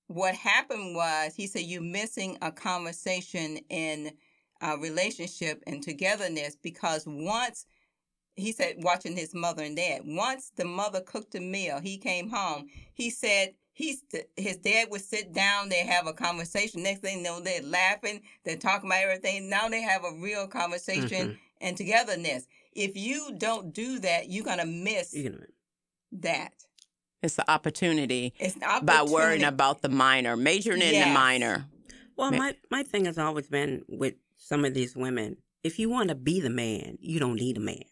what 0.07 0.35
happened 0.35 0.95
was 0.95 1.35
he 1.35 1.47
said 1.47 1.63
you're 1.63 1.83
missing 1.83 2.37
a 2.43 2.53
conversation 2.53 3.59
in 3.71 4.13
a 4.61 4.77
relationship 4.79 5.63
and 5.67 5.83
togetherness 5.83 6.57
because 6.63 7.05
once 7.07 7.67
he 8.37 8.53
said 8.53 8.77
watching 8.79 9.17
his 9.17 9.35
mother 9.35 9.63
and 9.63 9.77
dad 9.77 10.03
once 10.05 10.51
the 10.57 10.65
mother 10.65 11.01
cooked 11.01 11.35
a 11.35 11.41
meal 11.41 11.81
he 11.81 11.97
came 11.97 12.29
home 12.29 12.67
he 12.93 13.11
said 13.11 13.55
he's 13.75 14.03
his 14.37 14.57
dad 14.59 14.89
would 14.91 15.01
sit 15.03 15.33
down 15.33 15.69
they 15.69 15.85
have 15.85 16.07
a 16.07 16.13
conversation 16.13 16.83
next 16.83 17.01
thing 17.01 17.19
you 17.19 17.23
know 17.25 17.41
they're 17.41 17.63
laughing 17.63 18.23
they're 18.45 18.57
talking 18.57 18.89
about 18.89 19.03
everything 19.03 19.51
now 19.51 19.69
they 19.69 19.83
have 19.83 20.05
a 20.05 20.13
real 20.23 20.47
conversation 20.47 21.29
Mhm. 21.29 21.37
and 21.61 21.77
togetherness 21.77 22.47
if 22.73 22.97
you 22.97 23.35
don't 23.37 23.75
do 23.75 23.99
that 23.99 24.31
you're 24.31 24.45
gonna 24.45 24.65
miss 24.65 25.13
You 25.13 25.31
know. 25.31 25.45
that 26.13 26.53
It's 27.23 27.35
the 27.37 27.51
opportunity 27.51 28.33
it's 28.39 28.57
an 28.57 28.85
by 28.87 29.03
worrying 29.03 29.45
about 29.45 29.83
the 29.83 29.89
minor, 29.89 30.37
majoring 30.37 30.83
in 30.83 31.01
the 31.01 31.07
minor. 31.07 31.67
Well, 32.17 32.31
Ma- 32.31 32.39
my, 32.39 32.57
my 32.71 32.83
thing 32.85 33.07
has 33.07 33.19
always 33.19 33.49
been 33.49 33.85
with 33.89 34.15
some 34.37 34.65
of 34.65 34.75
these 34.75 34.95
women 34.95 35.39
if 35.65 35.79
you 35.79 35.89
want 35.89 36.11
to 36.11 36.15
be 36.15 36.41
the 36.41 36.51
man, 36.51 36.99
you 37.01 37.19
don't 37.19 37.37
need 37.37 37.57
a 37.57 37.61
man. 37.61 37.83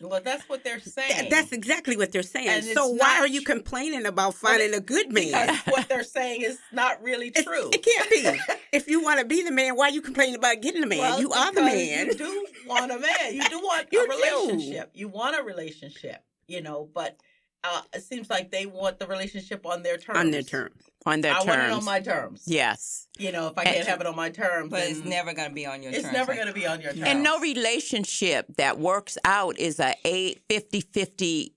Well, 0.00 0.20
that's 0.22 0.46
what 0.48 0.62
they're 0.62 0.78
saying. 0.80 1.08
That, 1.16 1.30
that's 1.30 1.52
exactly 1.52 1.96
what 1.96 2.12
they're 2.12 2.22
saying. 2.22 2.62
So 2.74 2.88
why 2.88 3.18
are 3.20 3.26
you 3.26 3.40
complaining 3.42 4.04
about 4.04 4.34
finding 4.34 4.74
a 4.74 4.80
good 4.80 5.10
man? 5.12 5.58
what 5.68 5.88
they're 5.88 6.04
saying 6.04 6.42
is 6.42 6.58
not 6.72 7.02
really 7.02 7.28
It's- 7.28 7.44
true. 7.44 7.70
It 7.72 7.82
can't 7.82 8.10
be. 8.10 8.54
if 8.72 8.88
you 8.88 9.02
want 9.02 9.20
to 9.20 9.24
be 9.26 9.42
the 9.42 9.52
man, 9.52 9.74
why 9.76 9.88
are 9.88 9.92
you 9.92 10.02
complaining 10.02 10.34
about 10.34 10.60
getting 10.60 10.82
the 10.82 10.86
man? 10.86 10.98
Well, 10.98 11.20
you 11.20 11.32
are 11.32 11.52
the 11.52 11.62
man. 11.62 12.06
You 12.08 12.14
do 12.14 12.46
want 12.66 12.92
a 12.92 12.98
man. 12.98 13.34
You 13.34 13.48
do 13.48 13.58
want 13.60 13.88
You 13.92 14.04
a 14.04 14.06
do. 14.06 14.12
relationship. 14.50 14.90
You 14.94 15.08
want 15.08 15.38
a 15.38 15.42
relationship. 15.42 16.22
You 16.46 16.62
know, 16.62 16.88
but 16.94 17.18
uh, 17.64 17.82
it 17.94 18.02
seems 18.02 18.30
like 18.30 18.50
they 18.50 18.66
want 18.66 18.98
the 18.98 19.06
relationship 19.06 19.66
on 19.66 19.82
their 19.82 19.96
terms. 19.96 20.18
on 20.18 20.30
their 20.30 20.42
terms. 20.42 20.82
On 21.04 21.20
their 21.20 21.32
I 21.34 21.38
want 21.44 21.60
it 21.60 21.70
on 21.70 21.84
my 21.84 22.00
terms. 22.00 22.42
yes. 22.46 23.06
You 23.18 23.32
know, 23.32 23.46
if 23.48 23.56
I 23.58 23.64
can't 23.64 23.86
have 23.86 24.00
it 24.00 24.06
on 24.06 24.16
my 24.16 24.30
terms, 24.30 24.70
but 24.70 24.82
it's 24.82 25.04
never 25.04 25.32
gonna 25.34 25.50
be 25.50 25.64
on 25.66 25.82
your 25.82 25.92
terms. 25.92 26.04
it's 26.04 26.04
terms. 26.08 26.16
never 26.16 26.32
like- 26.32 26.38
going 26.40 26.48
to 26.48 26.54
be 26.60 26.66
on 26.66 26.80
your 26.80 26.92
terms. 26.92 27.04
And 27.04 27.22
no 27.22 27.38
relationship 27.40 28.46
that 28.56 28.78
works 28.78 29.16
out 29.24 29.58
is 29.58 29.78
a 29.80 29.94
8 30.04 30.42
50 30.48 30.80
50 30.80 31.55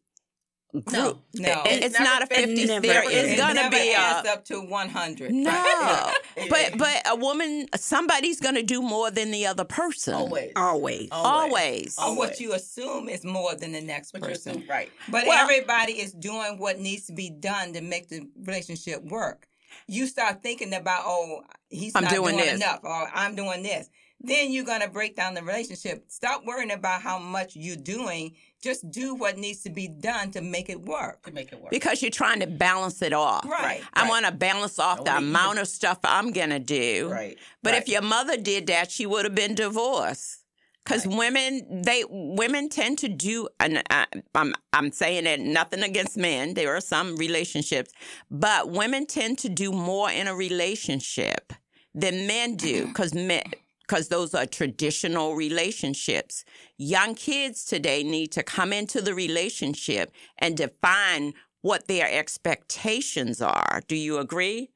group. 0.72 0.92
No. 0.92 1.20
No. 1.36 1.64
It- 1.66 1.84
It's 1.84 1.86
it's 1.96 2.00
not 2.00 2.24
a 2.24 2.28
been- 2.28 2.50
50 2.56 2.66
never 2.66 2.86
There 2.88 3.10
is. 3.10 3.26
is 3.26 3.32
It 3.34 3.38
going 3.38 3.56
to 3.56 3.62
never 3.64 3.76
be 3.76 3.92
a. 3.94 3.98
up 4.34 4.46
to 4.46 4.62
one 4.62 4.90
hundred. 4.90 5.32
No. 5.34 6.12
But 6.50 6.78
but 6.78 7.02
a 7.10 7.16
woman, 7.16 7.68
somebody's 7.76 8.40
going 8.40 8.56
to 8.56 8.64
do 8.64 8.82
more 8.82 9.12
than 9.12 9.32
the 9.32 9.46
other 9.48 9.66
person. 9.66 10.14
always, 10.14 10.52
Always. 10.56 11.10
Always. 11.12 11.96
Or 11.98 12.04
Always. 12.06 12.18
what 12.18 12.40
you 12.40 12.54
assume 12.54 13.10
is 13.10 13.26
more 13.26 13.56
than 13.56 13.72
the 13.74 13.82
next 13.82 14.12
But 14.14 14.22
you're 14.22 14.30
person. 14.32 14.62
so- 14.62 14.68
right. 14.74 14.90
But 15.10 15.26
Well- 15.28 15.38
everybody 15.38 15.94
is 15.94 16.14
doing 16.14 16.58
what 16.60 16.80
needs 16.80 17.08
to 17.08 17.14
be 17.14 17.30
done 17.30 17.74
to 17.74 17.82
make 17.82 18.08
the 18.10 18.28
relationship 18.46 19.04
work. 19.04 19.48
You 19.88 20.08
start 20.08 20.42
thinking 20.42 20.74
about, 20.74 21.04
oh, 21.06 21.42
he's 21.70 21.96
I'm 21.96 22.04
not 22.04 22.14
doing 22.14 22.36
doing, 22.36 22.46
this. 22.46 22.56
enough, 22.62 22.80
or 22.84 23.10
I'm 23.14 23.36
doing 23.36 23.62
this. 23.64 23.90
Then 24.22 24.52
you're 24.52 24.66
gonna 24.66 24.90
break 24.90 25.16
down 25.16 25.34
the 25.34 25.42
relationship. 25.44 26.04
Stop 26.10 26.46
worrying 26.46 26.72
about 26.72 27.02
how 27.02 27.20
much 27.20 27.56
you're 27.56 27.76
doing. 27.78 28.36
Just 28.62 28.92
do 28.92 29.16
what 29.16 29.38
needs 29.38 29.62
to 29.64 29.70
be 29.70 29.88
done 29.88 30.32
to 30.32 30.42
make 30.42 30.70
it 30.70 30.82
work. 30.82 31.24
To 31.24 31.32
make 31.32 31.54
it 31.54 31.62
work. 31.62 31.72
Because 31.72 32.02
you're 32.02 32.12
trying 32.12 32.42
to 32.42 32.48
balance 32.48 33.02
it 33.02 33.14
off. 33.14 33.46
Right. 33.46 33.82
I 33.94 34.02
right. 34.02 34.10
want 34.10 34.26
to 34.26 34.34
balance 34.34 34.78
off 34.80 35.06
the 35.06 35.16
amount 35.16 35.60
it. 35.60 35.62
of 35.62 35.68
stuff 35.70 36.00
I'm 36.04 36.34
going 36.34 36.50
to 36.50 36.60
do. 36.60 37.08
right. 37.10 37.38
But 37.64 37.72
right. 37.74 37.82
if 37.82 37.88
your 37.88 38.02
mother 38.02 38.36
did 38.36 38.68
that, 38.68 38.92
she 38.92 39.06
would 39.06 39.24
have 39.24 39.34
been 39.36 39.56
divorced. 39.56 40.44
Because 40.84 41.06
Right. 41.06 41.18
women, 41.18 41.82
they 41.84 42.04
women 42.10 42.68
tend 42.68 42.98
to 43.00 43.08
do, 43.08 43.48
and 43.60 43.82
I, 43.90 44.06
I'm 44.34 44.54
I'm 44.74 44.92
saying 44.92 45.26
that 45.26 45.40
nothing 45.40 45.84
against 45.84 46.18
men. 46.18 46.56
There 46.56 46.76
are 46.76 46.82
some 46.82 47.16
relationships, 47.16 47.92
but 48.32 48.72
women 48.72 49.06
tend 49.06 49.38
to 49.40 49.50
do 49.50 49.72
more 49.72 50.10
in 50.10 50.28
a 50.28 50.36
relationship 50.36 51.54
than 51.94 52.28
men 52.28 52.56
do. 52.56 52.88
Because 52.88 53.14
men, 53.14 53.44
because 53.90 54.10
those 54.10 54.36
are 54.36 54.46
traditional 54.46 55.34
relationships. 55.36 56.46
Young 56.78 57.16
kids 57.16 57.66
today 57.66 58.04
need 58.04 58.32
to 58.34 58.44
come 58.44 58.72
into 58.72 59.02
the 59.02 59.16
relationship 59.16 60.12
and 60.38 60.56
define 60.56 61.34
what 61.62 61.88
their 61.88 62.08
expectations 62.10 63.42
are. 63.42 63.82
Do 63.88 63.96
you 63.96 64.20
agree? 64.20 64.70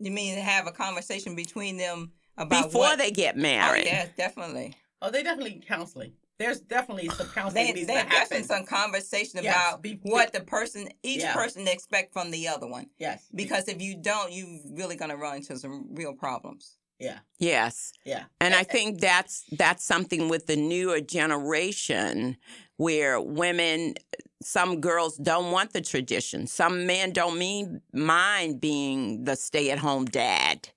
You 0.00 0.10
mean 0.10 0.36
have 0.36 0.66
a 0.66 0.72
conversation 0.72 1.36
between 1.36 1.76
them 1.76 2.10
about 2.36 2.64
before 2.64 2.80
what, 2.82 2.98
they 2.98 3.12
get 3.12 3.36
Oh, 3.36 3.40
married. 3.40 3.84
yes, 3.86 4.08
definitely. 4.16 4.74
Oh, 5.00 5.10
they 5.10 5.22
definitely 5.22 5.54
need 5.54 5.66
counseling. 5.68 6.12
There's 6.38 6.60
definitely 6.60 7.08
some 7.10 7.28
counseling 7.28 7.54
They, 7.54 7.70
that 7.70 7.74
needs 7.76 7.86
they 7.86 7.94
to 7.94 8.08
definitely 8.08 8.36
happen. 8.38 8.44
some 8.44 8.66
conversation 8.66 9.40
Yes, 9.42 9.54
about 9.54 9.80
be- 9.80 10.00
what 10.02 10.32
the 10.32 10.40
person, 10.40 10.88
each 11.04 11.20
Yeah. 11.22 11.32
person 11.34 11.66
expect 11.68 12.12
from 12.12 12.30
the 12.32 12.48
other 12.48 12.66
one. 12.66 12.90
yes. 12.98 13.26
Because 13.34 13.68
if 13.68 13.80
you 13.80 13.96
don't, 13.96 14.32
you're 14.32 14.58
really 14.72 14.96
gonna 14.96 15.16
run 15.16 15.36
into 15.36 15.56
some 15.56 15.86
real 15.94 16.12
problems. 16.14 16.76
Yeah. 16.98 17.18
Yes. 17.38 17.92
Yeah. 18.04 18.24
And 18.40 18.54
I 18.54 18.62
think 18.62 19.00
that's 19.00 19.44
that's 19.52 19.84
something 19.84 20.28
with 20.28 20.46
the 20.46 20.56
newer 20.56 21.00
generation 21.00 22.36
where 22.76 23.20
women 23.20 23.94
some 24.42 24.80
girls 24.80 25.16
don't 25.16 25.50
want 25.50 25.72
the 25.72 25.80
tradition. 25.80 26.46
Some 26.46 26.86
men 26.86 27.12
don't 27.12 27.38
mean 27.38 27.80
mind 27.92 28.60
being 28.60 29.24
the 29.24 29.34
stay-at-home 29.34 30.06
dad. 30.06 30.68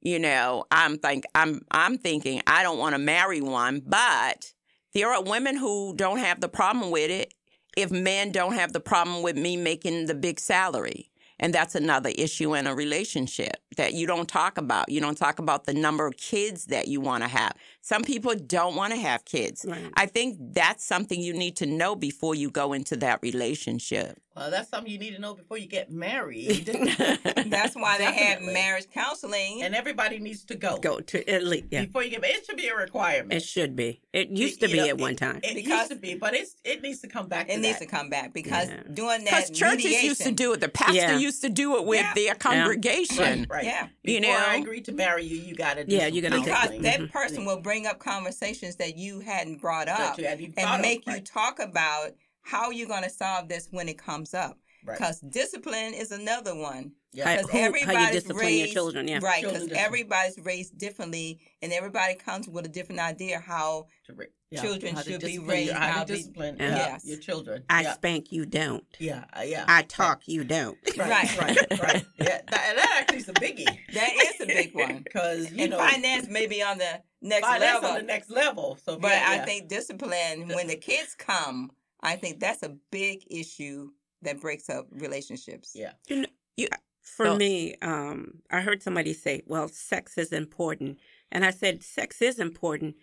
You 0.00 0.18
know, 0.18 0.64
I'm 0.70 0.98
think 0.98 1.24
I'm 1.34 1.62
I'm 1.70 1.98
thinking 1.98 2.40
I 2.46 2.62
don't 2.62 2.78
want 2.78 2.94
to 2.94 2.98
marry 2.98 3.40
one, 3.40 3.82
but 3.84 4.52
there 4.94 5.12
are 5.12 5.22
women 5.22 5.56
who 5.56 5.94
don't 5.96 6.18
have 6.18 6.40
the 6.40 6.48
problem 6.48 6.90
with 6.90 7.10
it 7.10 7.34
if 7.76 7.90
men 7.90 8.30
don't 8.30 8.54
have 8.54 8.72
the 8.72 8.80
problem 8.80 9.22
with 9.22 9.36
me 9.36 9.56
making 9.56 10.06
the 10.06 10.14
big 10.14 10.38
salary. 10.38 11.10
And 11.40 11.54
that's 11.54 11.74
another 11.74 12.10
issue 12.16 12.54
in 12.54 12.66
a 12.66 12.74
relationship 12.74 13.56
that 13.76 13.94
you 13.94 14.06
don't 14.06 14.28
talk 14.28 14.58
about. 14.58 14.88
You 14.88 15.00
don't 15.00 15.16
talk 15.16 15.38
about 15.38 15.64
the 15.64 15.74
number 15.74 16.06
of 16.06 16.16
kids 16.16 16.66
that 16.66 16.88
you 16.88 17.00
want 17.00 17.22
to 17.22 17.28
have. 17.28 17.52
Some 17.88 18.02
people 18.02 18.34
don't 18.34 18.76
want 18.76 18.92
to 18.92 18.98
have 18.98 19.24
kids. 19.24 19.64
Right. 19.66 19.90
I 19.94 20.04
think 20.04 20.36
that's 20.52 20.84
something 20.84 21.18
you 21.18 21.32
need 21.32 21.56
to 21.56 21.64
know 21.66 21.96
before 21.96 22.34
you 22.34 22.50
go 22.50 22.74
into 22.74 22.96
that 22.96 23.20
relationship. 23.22 24.20
Well, 24.36 24.50
that's 24.52 24.68
something 24.68 24.92
you 24.92 24.98
need 24.98 25.14
to 25.16 25.20
know 25.20 25.34
before 25.34 25.56
you 25.58 25.66
get 25.66 25.90
married. 25.90 26.66
That's 27.46 27.74
why 27.74 27.98
they 27.98 28.04
have 28.04 28.40
marriage 28.40 28.86
counseling. 28.94 29.62
and 29.64 29.74
everybody 29.74 30.20
needs 30.20 30.44
to 30.44 30.54
go. 30.54 30.76
Go 30.76 31.00
to 31.00 31.28
at 31.28 31.42
least. 31.42 31.64
Yeah, 31.72 31.86
Before 31.86 32.04
you 32.04 32.10
get 32.10 32.20
married. 32.20 32.36
It 32.36 32.46
should 32.46 32.56
be 32.56 32.68
a 32.68 32.76
requirement. 32.76 33.32
it 33.32 33.42
should 33.42 33.74
be. 33.74 34.00
It 34.12 34.28
used 34.30 34.60
to 34.60 34.68
You 34.68 34.72
be 34.74 34.78
know, 34.78 34.86
at 34.90 34.98
one 34.98 35.16
time. 35.16 35.40
It 35.42 35.56
Because- 35.56 35.90
used 35.90 35.90
to 35.90 35.96
be, 35.96 36.14
but 36.14 36.34
it's 36.34 36.54
it 36.64 36.82
needs 36.82 37.00
to 37.00 37.08
come 37.08 37.26
back. 37.26 37.48
it 37.48 37.54
to 37.56 37.60
needs 37.60 37.80
that. 37.80 37.86
to 37.86 37.90
come 37.90 38.10
back 38.10 38.32
because 38.32 38.68
Yeah. 38.68 38.82
doing 38.94 39.24
that. 39.24 39.46
Because 39.48 39.50
churches 39.50 39.84
mediation, 39.86 40.06
used 40.08 40.22
to 40.22 40.30
do 40.30 40.52
it. 40.52 40.60
The 40.60 40.68
pastor 40.68 40.94
Yeah. 40.94 41.18
used 41.18 41.42
to 41.42 41.48
do 41.48 41.76
it 41.76 41.84
with 41.84 42.00
Yeah. 42.02 42.14
their 42.14 42.34
congregation. 42.36 43.18
Right, 43.40 43.50
right. 43.50 43.64
Yeah. 43.64 43.88
You 44.04 44.20
Before 44.20 44.36
I 44.36 44.56
agree 44.56 44.80
to 44.82 44.92
marry 44.92 45.24
you, 45.24 45.36
you 45.38 45.56
got 45.56 45.74
to. 45.78 45.84
Yeah, 45.88 46.06
you 46.06 46.22
gotta 46.22 46.36
take 46.36 46.44
because 46.44 46.58
counseling. 46.60 46.82
that 46.82 47.10
person 47.10 47.44
will 47.44 47.60
bring 47.60 47.77
up 47.86 47.98
conversations 47.98 48.76
that 48.76 48.96
you 48.96 49.20
hadn't 49.20 49.60
brought 49.60 49.88
up 49.88 50.18
you 50.18 50.24
hadn't 50.24 50.40
even 50.40 50.52
thought 50.54 50.74
and 50.74 50.82
make 50.82 51.06
you 51.06 51.14
right. 51.14 51.24
talk 51.24 51.58
about 51.58 52.12
how 52.48 52.70
you're 52.70 52.88
going 52.88 53.02
to 53.02 53.10
solve 53.10 53.48
this 53.48 53.68
when 53.70 53.88
it 53.88 53.98
comes 53.98 54.32
up. 54.32 54.58
Right. 54.84 54.96
Because 54.98 55.20
discipline 55.20 55.92
is 55.94 56.12
another 56.12 56.54
one. 56.54 56.92
Yeah. 57.12 57.24
How- 57.24 57.36
Because 57.36 57.50
who- 57.50 57.58
how 57.58 57.64
you 57.64 57.66
everybody's 57.68 58.10
discipline 58.10 58.36
your 58.48 58.62
raised, 58.62 58.72
children, 58.72 59.08
yeah. 59.08 59.18
right? 59.22 59.44
Because 59.44 59.68
everybody's 59.72 60.38
raised 60.38 60.78
differently, 60.78 61.40
and 61.62 61.72
everybody 61.72 62.14
comes 62.14 62.48
with 62.48 62.64
a 62.66 62.68
different 62.68 63.00
idea 63.00 63.38
how 63.40 63.86
To 64.06 64.12
ra- 64.14 64.24
yeah, 64.50 64.62
Children 64.62 64.94
how 64.94 65.02
to 65.02 65.10
should 65.12 65.20
be 65.22 65.38
raised 65.38 65.66
your- 65.70 65.74
how 65.76 65.88
how 65.88 66.04
to 66.04 66.06
to 66.06 66.12
be- 66.12 66.18
discipline 66.18 66.56
Yeah. 66.58 66.68
yeah, 66.68 66.76
Yes. 66.76 67.04
your 67.04 67.18
children. 67.18 67.64
I 67.68 67.82
yeah. 67.82 67.94
spank, 67.94 68.30
you 68.32 68.46
don't. 68.46 68.84
yeah, 68.98 69.24
uh, 69.36 69.42
yeah. 69.42 69.64
I 69.68 69.82
talk, 69.82 70.22
you 70.28 70.44
don't. 70.44 70.78
Right, 70.96 71.08
Right. 71.08 71.38
right, 71.38 71.80
right. 71.82 72.04
Yeah, 72.18 72.40
that, 72.50 72.64
and 72.68 72.78
that 72.78 72.96
actually 73.00 73.18
is 73.18 73.28
a 73.28 73.34
biggie. 73.34 73.78
that 73.94 74.12
is 74.14 74.40
a 74.40 74.46
big 74.46 74.74
one. 74.74 74.98
because 75.04 75.50
you 75.50 75.62
and 75.62 75.70
know 75.72 75.78
finance 75.78 76.28
may 76.28 76.46
be 76.46 76.62
on 76.62 76.78
the 76.78 77.02
next 77.20 77.46
finance 77.46 77.74
level, 77.82 77.90
on 77.90 77.96
the 77.96 78.02
next 78.02 78.30
level. 78.30 78.78
So, 78.84 78.96
but 78.98 79.08
yeah, 79.12 79.24
I 79.28 79.34
yeah. 79.36 79.44
think 79.44 79.68
discipline 79.68 80.48
when 80.48 80.66
the 80.68 80.76
kids 80.76 81.14
come, 81.16 81.72
I 82.00 82.14
think 82.16 82.38
that's 82.40 82.62
a 82.62 82.76
big 82.90 83.24
issue 83.30 83.90
that 84.22 84.40
breaks 84.40 84.68
up 84.68 84.86
relationships. 84.90 85.72
Yeah. 85.74 85.92
You 86.08 86.22
know, 86.22 86.28
you, 86.56 86.68
for 87.02 87.26
So- 87.26 87.36
me, 87.36 87.74
um, 87.82 88.42
I 88.50 88.60
heard 88.60 88.82
somebody 88.82 89.12
say, 89.14 89.42
"Well, 89.46 89.68
sex 89.68 90.18
is 90.18 90.32
important," 90.32 90.98
and 91.30 91.44
I 91.44 91.50
said, 91.50 91.82
"Sex 91.82 92.20
is 92.22 92.38
important. 92.38 92.96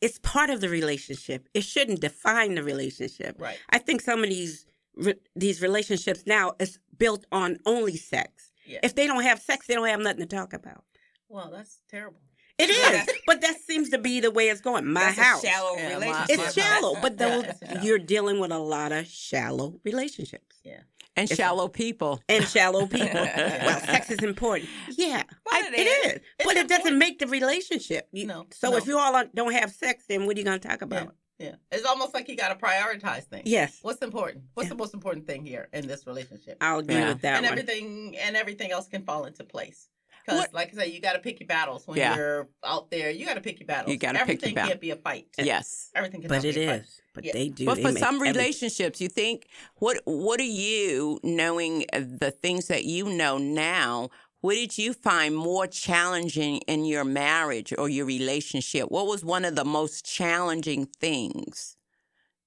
It's 0.00 0.18
part 0.20 0.50
of 0.50 0.60
the 0.60 0.68
relationship. 0.68 1.48
It 1.54 1.64
shouldn't 1.64 2.00
define 2.00 2.54
the 2.54 2.62
relationship." 2.62 3.36
right. 3.40 3.58
I 3.70 3.78
think 3.78 4.00
some 4.00 4.22
of 4.22 4.28
these 4.30 4.66
re- 4.94 5.20
these 5.34 5.60
relationships 5.62 6.24
now 6.26 6.54
is 6.58 6.78
built 6.96 7.24
on 7.32 7.58
only 7.66 7.96
sex. 7.96 8.52
Yeah. 8.66 8.80
If 8.82 8.94
they 8.94 9.06
don't 9.06 9.22
have 9.22 9.40
sex, 9.40 9.66
they 9.66 9.74
don't 9.74 9.88
have 9.88 10.00
nothing 10.00 10.20
to 10.20 10.26
talk 10.26 10.52
about. 10.52 10.84
Well, 11.28 11.50
that's 11.50 11.80
terrible. 11.90 12.20
It 12.58 12.70
is, 12.70 13.14
but 13.26 13.40
that 13.42 13.56
seems 13.60 13.90
to 13.90 13.98
be 13.98 14.20
the 14.20 14.30
way 14.30 14.48
it's 14.48 14.60
going. 14.60 14.86
My 14.86 15.00
that's 15.00 15.18
house. 15.18 15.44
a 15.44 15.46
shallow 15.46 15.76
Yeah, 15.76 15.94
relationship. 15.94 16.38
it's 16.40 16.54
shallow, 16.54 16.96
but 17.00 17.12
Yeah, 17.18 17.28
those, 17.28 17.44
it's 17.44 17.58
shallow. 17.66 17.80
you're 17.82 17.98
dealing 17.98 18.40
with 18.40 18.50
a 18.50 18.58
lot 18.58 18.90
of 18.92 19.06
shallow 19.06 19.80
relationships 19.84 20.56
Yeah. 20.64 20.80
And 21.16 21.24
It's- 21.24 21.36
shallow 21.36 21.66
people. 21.68 22.22
and 22.28 22.46
shallow 22.46 22.86
people. 22.86 23.08
well, 23.36 23.80
sex 23.80 24.10
is 24.10 24.20
important. 24.22 24.68
Yeah, 24.96 25.22
Well, 25.46 25.54
I- 25.64 25.68
it 25.68 25.74
it 25.74 25.86
is. 26.06 26.12
is, 26.14 26.20
but 26.44 26.52
It's 26.56 26.60
it 26.62 26.68
doesn't 26.68 26.96
make 26.98 27.18
the 27.18 27.26
relationship. 27.26 28.08
You- 28.12 28.26
No, 28.26 28.46
So 28.52 28.70
no. 28.70 28.76
if 28.76 28.86
you 28.86 28.98
all 28.98 29.24
don't 29.34 29.52
have 29.52 29.70
sex, 29.72 30.04
then 30.08 30.26
what 30.26 30.36
are 30.36 30.40
you 30.40 30.44
going 30.44 30.60
to 30.60 30.68
talk 30.68 30.82
about? 30.82 31.14
Yeah, 31.40 31.54
it's 31.70 31.84
almost 31.86 32.14
like 32.14 32.28
you 32.28 32.34
got 32.36 32.48
to 32.48 32.64
prioritize 32.66 33.22
things. 33.24 33.44
Yes, 33.46 33.78
What's 33.82 34.02
important? 34.02 34.44
What's 34.54 34.66
Yeah. 34.66 34.70
the 34.70 34.78
most 34.78 34.94
important 34.94 35.26
thing 35.28 35.44
here 35.44 35.68
in 35.72 35.86
this 35.86 36.04
relationship? 36.06 36.56
I'll 36.60 36.80
agree 36.80 36.96
Yeah. 36.96 37.08
with 37.10 37.22
that 37.22 37.36
and 37.36 37.44
one. 37.46 37.52
everything 37.52 38.16
and 38.18 38.36
everything 38.36 38.72
else 38.72 38.88
can 38.88 39.04
fall 39.04 39.24
into 39.24 39.44
place. 39.44 39.88
Because, 40.28 40.52
like 40.52 40.74
I 40.74 40.84
say, 40.84 40.86
you 40.88 41.00
got 41.00 41.14
to 41.14 41.18
pick 41.20 41.40
your 41.40 41.46
battles 41.46 41.86
when 41.86 41.96
Yeah. 41.98 42.16
you're 42.16 42.48
out 42.64 42.90
there. 42.90 43.10
You 43.10 43.24
got 43.26 43.34
to 43.34 43.40
pick 43.40 43.58
your 43.60 43.66
battles. 43.66 43.92
You 43.92 43.98
gotta 43.98 44.18
pick 44.18 44.42
your 44.42 44.50
Everything 44.50 44.54
can't 44.68 44.80
be 44.80 44.90
a 44.90 44.96
fight. 44.96 45.26
Yes. 45.38 45.90
Everything 45.94 46.20
can 46.22 46.28
But 46.28 46.42
be 46.42 46.48
it 46.50 46.56
a 46.56 46.66
fight. 46.66 46.84
But 47.14 47.24
Yeah. 47.24 47.32
they 47.32 47.48
do. 47.48 47.64
But 47.64 47.76
they 47.76 47.82
for 47.82 47.92
make 47.92 47.98
some 47.98 48.16
every- 48.16 48.28
relationships, 48.32 49.00
you 49.00 49.08
think 49.08 49.46
what 49.76 49.98
what 50.04 50.38
are 50.40 50.44
you 50.44 51.18
knowing 51.22 51.84
the 51.92 52.30
things 52.30 52.66
that 52.68 52.84
you 52.84 53.08
know 53.08 53.38
now? 53.38 54.10
What 54.40 54.54
did 54.54 54.78
you 54.78 54.92
find 54.92 55.34
more 55.34 55.66
challenging 55.66 56.58
in 56.68 56.84
your 56.84 57.04
marriage 57.04 57.72
or 57.76 57.88
your 57.88 58.06
relationship? 58.06 58.88
What 58.90 59.06
was 59.06 59.24
one 59.24 59.44
of 59.44 59.56
the 59.56 59.64
most 59.64 60.04
challenging 60.04 60.86
things 60.86 61.76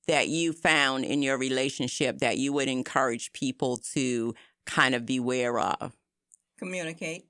that 0.07 0.29
you 0.29 0.53
found 0.53 1.03
in 1.03 1.21
your 1.21 1.37
relationship 1.37 2.19
that 2.19 2.37
you 2.37 2.53
would 2.53 2.69
encourage 2.69 3.33
people 3.33 3.75
to 3.93 4.33
kind 4.65 4.95
of 4.95 5.05
beware 5.05 5.59
of? 5.59 5.93
communicate 6.57 7.25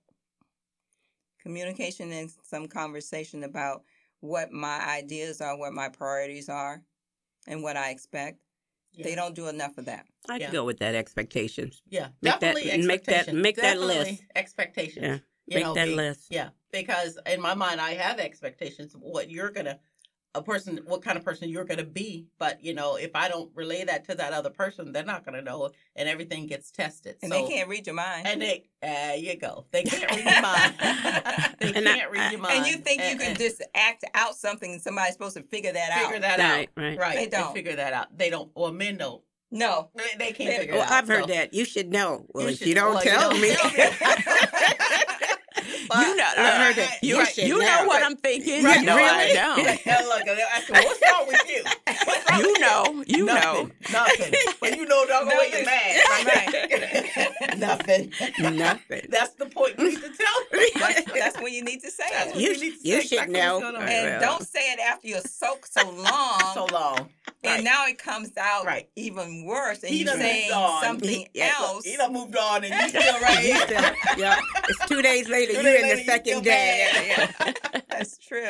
communication 1.41 2.11
and 2.11 2.31
some 2.43 2.67
conversation 2.67 3.43
about 3.43 3.83
what 4.19 4.51
my 4.51 4.79
ideas 4.87 5.41
are 5.41 5.57
what 5.57 5.73
my 5.73 5.89
priorities 5.89 6.47
are 6.49 6.81
and 7.47 7.63
what 7.63 7.75
i 7.75 7.89
expect 7.89 8.39
Yeah. 8.93 9.05
they 9.05 9.15
don't 9.15 9.33
do 9.35 9.47
enough 9.47 9.77
of 9.77 9.85
that 9.85 10.05
I'd 10.29 10.41
Yeah. 10.41 10.51
go 10.51 10.63
with 10.65 10.77
that 10.79 10.93
expectations. 10.93 11.81
Yeah, 11.89 12.09
Make 12.21 12.33
that- 12.33 12.39
definitely 12.41 12.85
make 12.85 13.05
that- 13.05 13.13
expectations. 13.15 13.41
make 13.43 13.55
that 13.55 13.61
Definitely 13.73 13.95
list. 14.11 14.23
Expectations. 14.35 15.03
Yeah. 15.03 15.17
You 15.47 15.55
Make 15.55 15.63
know, 15.63 15.73
that 15.73 15.85
be- 15.87 15.95
list. 15.95 16.27
Yeah, 16.29 16.49
because 16.71 17.17
in 17.25 17.41
my 17.41 17.55
mind, 17.55 17.81
I 17.81 17.93
have 17.95 18.19
expectations 18.19 18.93
of 18.93 19.01
what 19.01 19.31
you're 19.31 19.49
gonna, 19.49 19.79
a 20.33 20.41
person, 20.41 20.79
what 20.85 21.01
kind 21.01 21.17
of 21.17 21.25
person 21.25 21.49
you're 21.49 21.65
gonna 21.65 21.83
be. 21.83 22.25
But 22.39 22.63
you 22.63 22.73
know, 22.73 22.95
if 22.95 23.11
I 23.15 23.27
don't 23.27 23.51
relay 23.53 23.83
that 23.83 24.05
to 24.09 24.15
that 24.15 24.31
other 24.33 24.49
person, 24.49 24.91
they're 24.93 25.03
not 25.03 25.25
gonna 25.25 25.41
know, 25.41 25.69
and 25.95 26.07
everything 26.07 26.47
gets 26.47 26.71
tested. 26.71 27.17
and 27.21 27.31
so, 27.31 27.41
they 27.41 27.47
can't 27.53 27.67
read 27.69 27.85
your 27.85 27.95
mind 27.95 28.25
And 28.27 28.41
they, 28.41 28.63
there 28.81 29.15
you 29.17 29.37
go. 29.37 29.65
They 29.71 29.83
can't 29.83 30.09
read 30.09 30.23
your 30.25 30.41
mind. 30.41 30.75
they 31.59 31.73
And 31.73 31.85
can't 31.85 32.11
read 32.11 32.31
your 32.31 32.41
mind. 32.41 32.57
and 32.59 32.67
you 32.67 32.77
think 32.77 33.01
you 33.03 33.17
can 33.17 33.35
just 33.35 33.61
act 33.75 34.05
out 34.13 34.35
something 34.35 34.71
and 34.71 34.81
somebody's 34.81 35.13
supposed 35.13 35.35
to 35.35 35.43
figure 35.43 35.73
that 35.73 35.93
figure 35.99 36.15
out 36.15 36.21
that 36.21 36.39
Right, 36.39 36.69
out. 36.77 36.81
right. 36.83 36.97
Right. 36.97 37.15
They 37.17 37.27
don't. 37.27 37.53
figure 37.53 37.75
that 37.75 37.93
out. 37.93 38.17
They 38.17 38.29
don't. 38.29 38.49
Or 38.55 38.71
men 38.71 38.97
don't. 38.97 39.21
no 39.51 39.89
They, 39.95 40.03
they 40.17 40.31
can't 40.31 40.59
figure 40.61 40.75
Well, 40.75 40.83
it 40.83 40.91
out. 40.91 41.03
I've 41.03 41.07
heard 41.09 41.21
so- 41.23 41.27
that. 41.27 41.53
You 41.53 41.65
should 41.65 41.91
know. 41.91 42.25
Well, 42.33 42.45
You 42.45 42.51
if 42.51 42.57
should- 42.59 42.67
you 42.67 42.75
don't 42.75 42.93
well, 42.93 43.03
tell 43.03 43.31
me. 43.37 43.49
But- 45.91 46.07
you 46.07 46.15
know, 46.15 46.23
I've 46.37 46.37
uh, 46.37 46.63
heard 46.63 46.75
that. 46.77 46.97
You, 47.01 47.17
You 47.37 47.47
you 47.47 47.59
know. 47.59 47.83
what 47.85 48.03
I'm 48.03 48.15
thinking. 48.17 48.63
Right, 48.63 48.83
no, 48.83 48.95
really? 48.95 49.09
I 49.09 49.33
don't. 49.33 49.85
Yeah, 49.85 50.01
look, 50.07 50.21
I 50.21 50.35
them, 50.35 50.83
what's 50.85 51.01
wrong 51.11 51.27
with 51.27 51.49
you? 51.49 51.63
What's 52.05 52.29
wrong 52.31 52.39
You 52.39 52.47
with 52.51 52.61
know, 52.61 53.03
you 53.07 53.25
know. 53.25 53.33
nothing, 53.33 53.71
Nothing. 53.91 54.33
But 54.61 54.77
you 54.77 54.85
know 54.85 55.05
dog 55.07 55.25
away 55.25 55.49
you're 55.51 55.65
mad. 55.65 56.01
Right? 56.25 57.57
nothing. 57.57 58.11
Nothing. 58.39 59.07
That's 59.09 59.33
the 59.35 59.45
point 59.47 59.77
you 59.79 59.89
need 59.89 59.95
to 60.01 60.09
tell 60.09 60.37
that's, 60.79 61.11
that's 61.13 61.41
when 61.41 61.53
you 61.53 61.63
need 61.63 61.81
to 61.81 61.91
say 61.91 62.03
it 62.07 62.35
You- 62.35 62.51
you, 62.51 62.59
need 62.59 62.81
to 62.81 62.87
you 62.87 63.01
say 63.01 63.07
should 63.07 63.29
exactly 63.29 63.33
know. 63.33 63.61
and 63.67 63.77
Well. 63.77 64.19
don't 64.21 64.47
say 64.47 64.71
it 64.71 64.79
after 64.79 65.07
you're 65.07 65.19
soaked 65.21 65.71
so 65.73 65.89
long 65.91 66.39
so 66.53 66.65
long. 66.71 67.09
and 67.43 67.55
Right. 67.55 67.63
now 67.63 67.85
it 67.87 67.97
comes 67.97 68.31
out 68.37 68.65
Right. 68.65 68.87
even 68.95 69.45
worse 69.45 69.79
and 69.83 69.89
He 69.91 69.99
you 69.99 70.05
done 70.05 70.19
saying 70.19 70.49
something 70.81 71.27
He- 71.33 71.41
else 71.41 71.85
He 71.85 71.97
done 71.97 72.13
moved 72.13 72.35
on 72.37 72.63
and 72.63 72.73
you 72.73 72.89
still 73.01 73.19
right 73.21 73.39
here. 73.39 73.95
yeah. 74.17 74.39
It's 74.69 74.85
two 74.87 75.01
days 75.01 75.27
later. 75.29 75.53
Two 75.53 75.61
You're 75.61 75.77
days 75.77 75.80
in 75.83 75.89
later, 75.89 75.95
the 75.95 76.01
you 76.01 76.05
second 76.05 76.43
day. 76.43 76.87
bad. 76.93 77.33
Yeah. 77.37 77.81
that's 77.89 78.17
true 78.17 78.43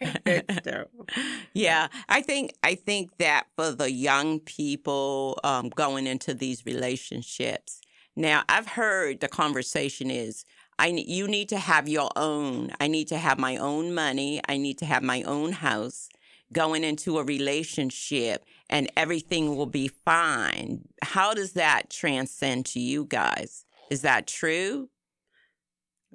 It's 0.00 0.60
terrible. 0.62 1.06
Yeah, 1.54 1.88
I 2.08 2.22
think 2.22 2.54
I 2.62 2.74
think 2.74 3.16
that 3.18 3.46
for 3.56 3.72
the 3.72 3.90
young 3.90 4.40
people 4.40 5.38
um, 5.44 5.68
going 5.70 6.06
into 6.06 6.34
these 6.34 6.66
relationships. 6.66 7.80
Now, 8.16 8.44
I've 8.48 8.68
heard 8.68 9.20
the 9.20 9.28
conversation 9.28 10.10
is 10.10 10.44
I 10.78 10.88
you 10.88 11.28
need 11.28 11.48
to 11.50 11.58
have 11.58 11.88
your 11.88 12.10
own. 12.16 12.72
I 12.80 12.86
need 12.88 13.08
to 13.08 13.18
have 13.18 13.38
my 13.38 13.56
own 13.56 13.94
money. 13.94 14.40
I 14.48 14.56
need 14.56 14.78
to 14.78 14.86
have 14.86 15.02
my 15.02 15.22
own 15.22 15.52
house. 15.52 16.08
Going 16.52 16.84
into 16.84 17.18
a 17.18 17.24
relationship 17.24 18.44
and 18.70 18.90
everything 18.96 19.56
will 19.56 19.66
be 19.66 19.88
fine. 19.88 20.82
How 21.02 21.34
does 21.34 21.52
that 21.54 21.90
transcend 21.90 22.66
to 22.66 22.80
you 22.80 23.04
guys? 23.04 23.64
Is 23.90 24.02
that 24.02 24.26
true? 24.26 24.88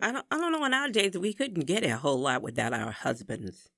I 0.02 0.12
don't. 0.12 0.26
I 0.32 0.38
don't 0.38 0.52
know. 0.52 0.66
Nowadays, 0.68 1.18
we 1.18 1.34
couldn't 1.34 1.66
get 1.66 1.84
a 1.86 1.98
whole 1.98 2.20
lot 2.20 2.42
without 2.42 2.74
our 2.74 2.92
husbands, 2.92 3.70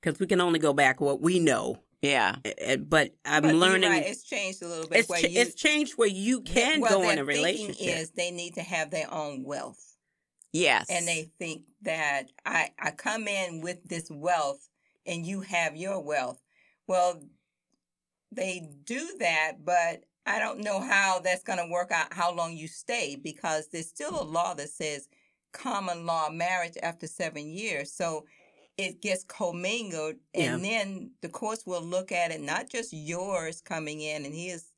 because 0.00 0.18
we 0.20 0.26
can 0.26 0.40
only 0.40 0.58
go 0.58 0.72
back 0.72 1.00
what 1.00 1.20
we 1.20 1.38
know. 1.38 1.78
Yeah. 2.02 2.36
But 2.78 3.14
I'm 3.26 3.42
But 3.42 3.54
learning. 3.54 3.90
right, 3.90 4.06
it's 4.06 4.22
changed 4.24 4.62
a 4.62 4.68
little 4.68 4.88
bit. 4.88 5.00
it's 5.00 5.08
where 5.08 5.20
ch- 5.20 5.24
you, 5.24 5.40
it's 5.40 5.54
changed 5.54 5.94
where 5.96 6.08
you 6.08 6.40
can 6.40 6.80
well, 6.80 7.00
go 7.02 7.08
in 7.10 7.16
their 7.16 7.24
a 7.24 7.26
thinking 7.26 7.44
relationship. 7.68 7.98
Is 7.98 8.10
they 8.12 8.30
need 8.30 8.54
to 8.54 8.62
have 8.62 8.90
their 8.90 9.12
own 9.12 9.44
wealth, 9.44 9.96
Yes. 10.52 10.86
and 10.88 11.06
they 11.06 11.30
think 11.38 11.62
that 11.82 12.30
I 12.46 12.70
I 12.78 12.92
come 12.92 13.28
in 13.28 13.60
with 13.60 13.84
this 13.84 14.08
wealth, 14.10 14.66
and 15.04 15.26
you 15.26 15.42
have 15.42 15.76
your 15.76 16.00
wealth. 16.02 16.40
Well, 16.86 17.20
they 18.32 18.68
do 18.84 19.16
that, 19.18 19.64
but 19.64 20.04
I 20.26 20.38
don't 20.38 20.60
know 20.60 20.80
how 20.80 21.20
that's 21.20 21.42
going 21.42 21.58
to 21.58 21.70
work 21.70 21.90
out. 21.90 22.12
How 22.14 22.32
long 22.32 22.56
you 22.56 22.68
stay? 22.68 23.16
Because 23.16 23.68
there's 23.68 23.88
still 23.88 24.20
a 24.20 24.24
law 24.24 24.54
that 24.54 24.68
says 24.70 25.08
common 25.52 26.06
law 26.06 26.30
marriage 26.30 26.76
after 26.82 27.06
seven 27.06 27.50
years. 27.50 27.92
So 27.92 28.24
it 28.78 29.02
gets 29.02 29.24
commingled, 29.24 30.16
and 30.34 30.64
then 30.64 31.10
the 31.20 31.28
courts 31.28 31.66
will 31.66 31.82
look 31.82 32.12
at 32.12 32.30
it 32.30 32.40
not 32.40 32.70
just 32.70 32.92
yours 32.92 33.60
coming 33.60 34.00
in 34.00 34.24
and 34.24 34.34
his, 34.34 34.72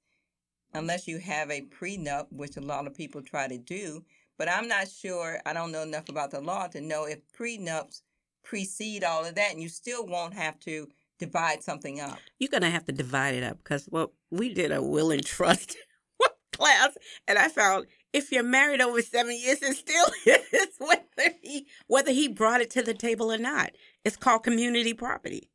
unless 0.75 1.07
you 1.07 1.19
have 1.19 1.51
a 1.51 1.63
prenup, 1.63 2.27
which 2.31 2.57
a 2.57 2.61
lot 2.61 2.87
of 2.87 2.97
people 2.97 3.23
try 3.23 3.47
to 3.47 3.59
do. 3.59 4.05
But 4.39 4.49
I'm 4.49 4.67
not 4.67 4.89
sure. 4.89 5.41
I 5.47 5.53
don't 5.53 5.71
know 5.71 5.83
enough 5.83 6.09
about 6.09 6.33
the 6.33 6.41
law 6.41 6.67
to 6.69 6.81
know 6.81 7.05
if 7.05 7.21
prenups 7.39 8.01
precede 8.43 9.05
all 9.05 9.25
of 9.25 9.37
that, 9.37 9.53
and 9.53 9.63
you 9.63 9.69
still 9.69 10.05
won't 10.05 10.35
have 10.35 10.59
to 10.61 10.89
divide 11.19 11.63
something 11.63 12.01
up. 12.01 12.19
You're 12.41 12.51
gonna 12.51 12.71
have 12.71 12.87
to 12.87 12.93
divide 12.93 13.35
it 13.35 13.45
up 13.45 13.59
because 13.59 13.89
well, 13.91 14.13
we 14.31 14.53
did 14.53 14.73
a 14.73 14.83
will 14.83 15.13
and 15.13 15.25
trust 15.25 15.77
class, 16.53 16.97
and 17.29 17.39
I 17.39 17.49
found 17.49 17.87
if 18.12 18.31
you're 18.31 18.42
married 18.42 18.81
over 18.81 19.01
seven 19.03 19.38
years, 19.38 19.62
it 19.62 19.77
still 19.77 20.07
is 20.53 20.68
whether 20.79 21.35
he 21.42 21.66
whether 21.87 22.12
he 22.12 22.29
brought 22.29 22.61
it 22.61 22.70
to 22.70 22.83
the 22.83 22.94
table 22.94 23.33
or 23.33 23.38
not. 23.38 23.72
It's 24.05 24.16
called 24.16 24.42
community 24.42 24.94
property. 24.94 25.48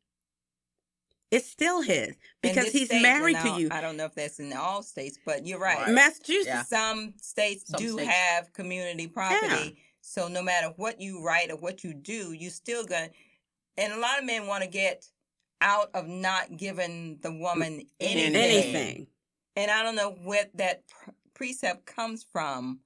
It's 1.30 1.46
still 1.46 1.82
his 1.82 2.16
because 2.42 2.64
this 2.66 2.72
he's 2.72 2.88
state, 2.88 3.02
married 3.02 3.36
and 3.36 3.56
to 3.56 3.60
you. 3.60 3.68
I 3.70 3.82
don't 3.82 3.98
know 3.98 4.06
if 4.06 4.14
that's 4.14 4.40
in 4.40 4.52
all 4.54 4.82
states, 4.82 5.18
but 5.26 5.46
you're 5.46 5.58
right. 5.58 5.78
Right. 5.78 5.92
Massachusetts. 5.92 6.46
Yeah. 6.46 6.62
Some 6.62 7.14
states 7.20 7.68
Some 7.68 7.78
do 7.78 7.92
states. 7.92 8.10
have 8.10 8.52
community 8.54 9.06
property. 9.06 9.76
So 10.00 10.28
no 10.28 10.42
matter 10.42 10.72
what 10.76 11.00
you 11.00 11.22
write 11.22 11.50
or 11.50 11.56
what 11.56 11.84
you 11.84 11.92
do, 11.92 12.32
you 12.32 12.48
still 12.48 12.84
gonna. 12.84 13.10
And 13.76 13.92
a 13.92 13.98
lot 13.98 14.18
of 14.18 14.24
men 14.24 14.46
want 14.46 14.64
to 14.64 14.70
get 14.70 15.04
out 15.60 15.90
of 15.94 16.06
not 16.08 16.56
giving 16.56 17.18
the 17.20 17.32
woman 17.32 17.82
anything. 18.00 18.34
Anything. 18.34 19.06
And 19.54 19.70
I 19.70 19.82
don't 19.82 19.96
know 19.96 20.12
what 20.22 20.50
that 20.54 20.84
pr- 20.88 21.10
precept 21.42 21.86
comes 21.86 22.26
from. 22.30 22.80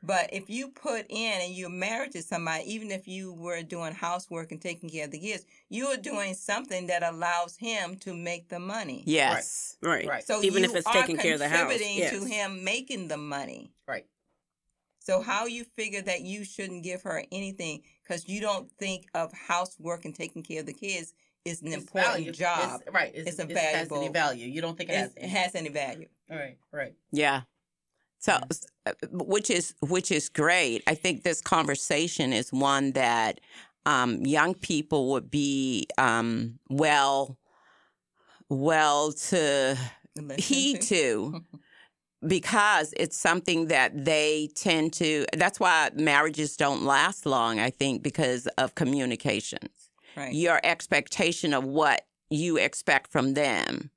But 0.00 0.32
if 0.32 0.48
you 0.48 0.68
put 0.68 1.06
in 1.08 1.40
and 1.40 1.52
you're 1.52 1.68
married 1.68 2.12
to 2.12 2.22
somebody, 2.22 2.72
even 2.72 2.92
if 2.92 3.08
you 3.08 3.32
were 3.32 3.62
doing 3.62 3.92
housework 3.94 4.52
and 4.52 4.62
taking 4.62 4.88
care 4.88 5.06
of 5.06 5.10
the 5.10 5.18
kids, 5.18 5.44
you 5.70 5.86
are 5.88 5.96
doing 5.96 6.34
something 6.34 6.86
that 6.86 7.02
allows 7.02 7.56
him 7.56 7.96
to 8.00 8.14
make 8.14 8.48
the 8.48 8.60
money. 8.60 9.02
yes. 9.06 9.76
Right. 9.82 10.06
Right. 10.06 10.24
So 10.24 10.40
Even 10.44 10.62
if 10.62 10.72
it's 10.76 10.88
taking 10.92 11.16
care 11.16 11.32
of 11.32 11.40
the 11.40 11.48
house. 11.48 11.62
contributing 11.68 11.98
Yes. 11.98 12.12
to 12.12 12.24
him 12.26 12.62
making 12.62 13.08
the 13.08 13.16
money. 13.16 13.72
Right. 13.88 14.06
So 15.00 15.20
how 15.20 15.46
you 15.46 15.64
figure 15.64 16.02
that 16.02 16.20
you 16.20 16.44
shouldn't 16.44 16.84
give 16.84 17.02
her 17.02 17.24
anything 17.32 17.82
because 18.04 18.28
you 18.28 18.40
don't 18.40 18.70
think 18.78 19.06
of 19.14 19.32
housework 19.32 20.04
and 20.04 20.14
taking 20.14 20.44
care 20.44 20.60
of 20.60 20.66
the 20.66 20.74
kids 20.74 21.12
is 21.44 21.60
an 21.62 21.68
It's 21.68 21.76
important 21.78 22.12
value. 22.14 22.32
job. 22.32 22.82
It's, 22.84 22.94
right. 22.94 23.10
It's, 23.14 23.30
It's 23.30 23.38
a 23.40 23.50
it 23.50 23.56
has 23.56 23.74
any 23.74 23.88
valuable- 23.88 24.12
value. 24.12 24.46
You 24.46 24.60
don't 24.60 24.76
think 24.78 24.90
it 24.90 24.96
has. 24.96 25.14
It, 25.16 25.24
it 25.24 25.28
has 25.30 25.54
any 25.56 25.70
value. 25.70 26.06
Right. 26.30 26.58
Right. 26.70 26.94
Yeah. 27.10 27.42
So, 28.18 28.38
uh, 28.86 28.92
which 29.10 29.50
is 29.50 29.74
which 29.80 30.10
is 30.10 30.28
great. 30.28 30.82
I 30.86 30.94
think 30.94 31.22
this 31.22 31.40
conversation 31.40 32.32
is 32.32 32.52
one 32.52 32.92
that 32.92 33.40
um, 33.86 34.26
young 34.26 34.54
people 34.54 35.10
would 35.12 35.30
be 35.30 35.86
um, 35.98 36.58
well, 36.68 37.38
well 38.48 39.12
to 39.12 39.78
heed 40.36 40.82
to 40.82 41.44
because 42.26 42.92
it's 42.96 43.16
something 43.16 43.68
that 43.68 44.04
they 44.04 44.50
tend 44.54 44.94
to. 44.94 45.26
That's 45.32 45.60
why 45.60 45.90
marriages 45.94 46.56
don't 46.56 46.82
last 46.82 47.24
long. 47.24 47.60
I 47.60 47.70
think 47.70 48.02
because 48.02 48.46
of 48.58 48.74
communications 48.74 49.88
Right. 50.18 50.32
your 50.32 50.60
expectation 50.64 51.54
of 51.54 51.64
what 51.64 52.04
you 52.28 52.56
expect 52.56 53.12
from 53.12 53.34
them. 53.34 53.90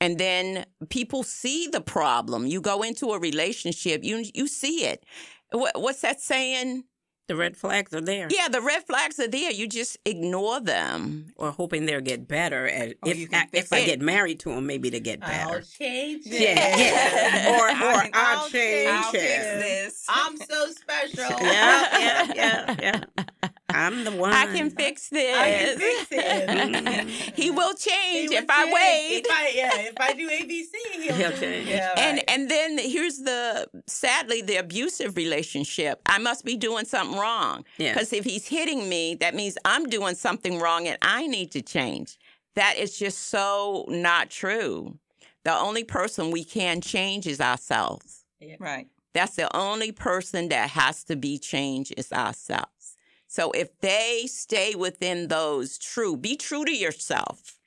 And 0.00 0.18
then 0.18 0.66
people 0.90 1.22
see 1.22 1.68
the 1.68 1.80
problem. 1.80 2.46
You 2.46 2.60
go 2.60 2.82
into 2.82 3.12
a 3.12 3.18
relationship, 3.18 4.04
you 4.04 4.24
you 4.34 4.46
see 4.48 4.84
it. 4.84 5.04
What, 5.50 5.80
what's 5.80 6.02
that 6.02 6.20
saying? 6.20 6.84
The 7.26 7.36
red 7.36 7.56
flags 7.56 7.94
are 7.94 8.02
there. 8.02 8.28
Yeah, 8.30 8.48
the 8.48 8.60
red 8.60 8.84
flags 8.86 9.18
are 9.18 9.26
there. 9.28 9.50
You 9.50 9.66
just 9.66 9.96
ignore 10.04 10.60
them. 10.60 11.32
Or 11.36 11.50
hoping 11.52 11.86
they'll 11.86 12.02
get 12.02 12.28
better. 12.28 12.66
And 12.66 12.92
Or 12.92 12.96
oh, 13.04 13.10
if 13.10 13.32
I, 13.32 13.46
fix 13.46 13.64
if 13.66 13.72
I 13.72 13.84
get 13.86 14.02
married 14.02 14.40
to 14.40 14.50
him, 14.50 14.66
maybe 14.66 14.90
to 14.90 15.00
get 15.00 15.20
better. 15.20 15.32
I'll 15.32 15.48
better. 15.54 15.62
change. 15.62 16.26
it. 16.26 16.40
Yeah, 16.40 16.76
yeah. 16.76 17.50
Or 17.58 17.64
or 17.64 17.70
I'll- 17.70 18.10
I'll, 18.12 18.38
I'll 18.40 18.48
change. 18.50 18.90
I'll 18.90 19.10
fix 19.12 19.22
this. 19.22 20.04
I'm 20.10 20.36
so 20.36 20.66
special. 20.70 21.36
Yeah, 21.40 21.98
yeah, 21.98 22.34
yeah, 22.36 22.74
yeah. 22.82 23.24
I'm 23.70 24.04
the 24.04 24.12
one. 24.12 24.32
I 24.32 24.46
can 24.46 24.70
fix 24.70 25.08
this. 25.08 25.36
I 25.36 25.50
can 25.50 25.78
fix 25.78 26.06
it. 26.12 26.44
Mm-hmm. 26.74 27.08
he 27.34 27.50
will 27.50 27.74
change 27.74 28.30
He 28.30 28.36
if 28.36 28.42
would 28.42 28.50
I 28.50 28.64
say, 28.64 28.72
wait. 28.72 29.26
If 29.26 29.30
I, 29.32 29.52
yeah, 29.54 29.70
if 29.88 29.94
I 29.98 30.12
do 30.12 30.28
ABC, 30.28 31.02
he'll, 31.02 31.14
He'll 31.14 31.38
change. 31.38 31.68
Yeah, 31.68 31.90
and 31.96 32.22
and 32.28 32.50
then 32.50 32.78
here's 32.78 33.18
the 33.18 33.66
sadly 33.86 34.42
the 34.42 34.56
abusive 34.56 35.16
relationship. 35.16 36.00
I 36.06 36.18
must 36.18 36.44
be 36.44 36.56
doing 36.56 36.84
something 36.84 37.13
wrong 37.18 37.64
Yeah. 37.78 37.92
because 37.92 38.12
if 38.12 38.24
he's 38.24 38.46
hitting 38.48 38.88
me, 38.88 39.14
that 39.16 39.34
means 39.34 39.56
I'm 39.64 39.84
doing 39.86 40.14
something 40.14 40.58
wrong 40.58 40.86
and 40.86 40.98
I 41.02 41.26
need 41.26 41.50
to 41.52 41.62
change. 41.62 42.18
That 42.54 42.76
is 42.76 42.98
just 42.98 43.28
so 43.28 43.84
not 43.88 44.30
true. 44.30 44.98
The 45.44 45.54
only 45.54 45.84
person 45.84 46.30
we 46.30 46.44
can 46.44 46.80
change 46.80 47.26
is 47.26 47.40
ourselves. 47.40 48.24
Right. 48.58 48.86
That's 49.14 49.36
the 49.36 49.54
only 49.56 49.92
person 49.92 50.48
that 50.48 50.70
has 50.70 51.04
to 51.04 51.16
be 51.16 51.38
changed 51.38 51.94
is 51.96 52.12
ourselves. 52.12 52.96
So 53.26 53.50
if 53.52 53.78
they 53.80 54.24
stay 54.26 54.74
within 54.74 55.28
those 55.28 55.78
true, 55.78 56.16
be 56.16 56.36
true 56.36 56.64
to 56.64 56.72
yourself 56.76 57.58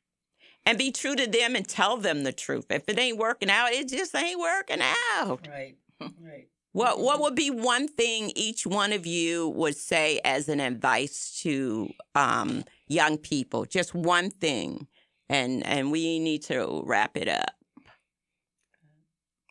and 0.65 0.77
be 0.77 0.91
true 0.91 1.15
to 1.15 1.27
them 1.27 1.55
and 1.55 1.67
tell 1.67 1.97
them 1.97 2.23
the 2.23 2.31
truth. 2.31 2.65
If 2.69 2.87
it 2.87 2.97
ain't 2.99 3.17
working 3.17 3.49
out, 3.49 3.71
it 3.71 3.87
just 3.89 4.15
ain't 4.15 4.39
working 4.39 4.79
out. 5.17 5.47
right, 5.47 5.75
right. 5.99 6.47
What 6.77 6.99
what 6.99 7.19
would 7.21 7.33
be 7.33 7.49
one 7.49 7.87
thing 7.87 8.31
each 8.35 8.67
one 8.67 8.93
of 8.93 9.07
you 9.07 9.49
would 9.49 9.75
say 9.75 10.19
as 10.23 10.47
an 10.47 10.59
advice 10.59 11.39
to 11.41 11.89
um, 12.13 12.65
young 12.87 13.17
people? 13.17 13.65
Just 13.65 13.95
one 13.95 14.29
thing, 14.29 14.85
and 15.27 15.65
and 15.65 15.91
we 15.91 16.19
need 16.19 16.43
to 16.43 16.83
wrap 16.85 17.17
it 17.17 17.27
up. 17.27 17.55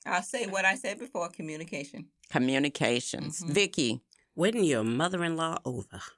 I'll 0.07 0.23
say 0.23 0.47
what 0.47 0.65
I 0.65 0.77
said 0.77 1.01
before 1.01 1.29
communication. 1.29 2.07
Communications, 2.31 3.43
Mhm. 3.43 3.51
Vicky. 3.51 4.03
When 4.35 4.63
your 4.63 4.85
mother-in-law 4.85 5.59
over. 5.65 6.01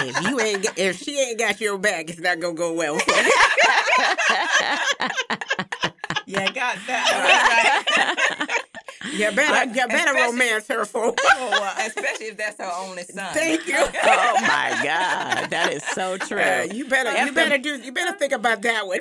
If 0.00 0.22
you 0.22 0.40
ain't, 0.40 0.64
if 0.78 1.02
she 1.02 1.18
ain't 1.20 1.40
got 1.40 1.60
your 1.60 1.76
back, 1.76 2.08
it's 2.08 2.20
not 2.20 2.38
gonna 2.38 2.54
go 2.54 2.72
well. 2.72 2.98
for 6.34 6.40
you. 6.40 6.46
Yeah, 6.46 6.52
got 6.52 6.76
that. 6.86 8.58
you 9.12 9.30
better, 9.32 9.68
you 9.70 9.74
better 9.88 9.96
Especially- 9.96 10.20
romance 10.22 10.68
her 10.68 10.84
for. 10.84 11.14
oh 11.20 11.74
Especially 11.86 12.26
if 12.26 12.36
that's 12.36 12.58
her 12.58 12.70
only 12.80 13.02
son. 13.04 13.32
Thank 13.34 13.66
you. 13.66 13.76
oh 13.78 14.34
my 14.42 14.80
God, 14.82 15.50
that 15.50 15.70
is 15.72 15.82
so 15.84 16.16
true. 16.18 16.40
Uh, 16.40 16.66
you 16.72 16.86
better, 16.88 17.24
you 17.24 17.32
better 17.32 17.58
do, 17.58 17.76
you 17.80 17.92
better 17.92 18.16
think 18.18 18.32
about 18.32 18.62
that 18.62 18.86
one. 18.86 18.98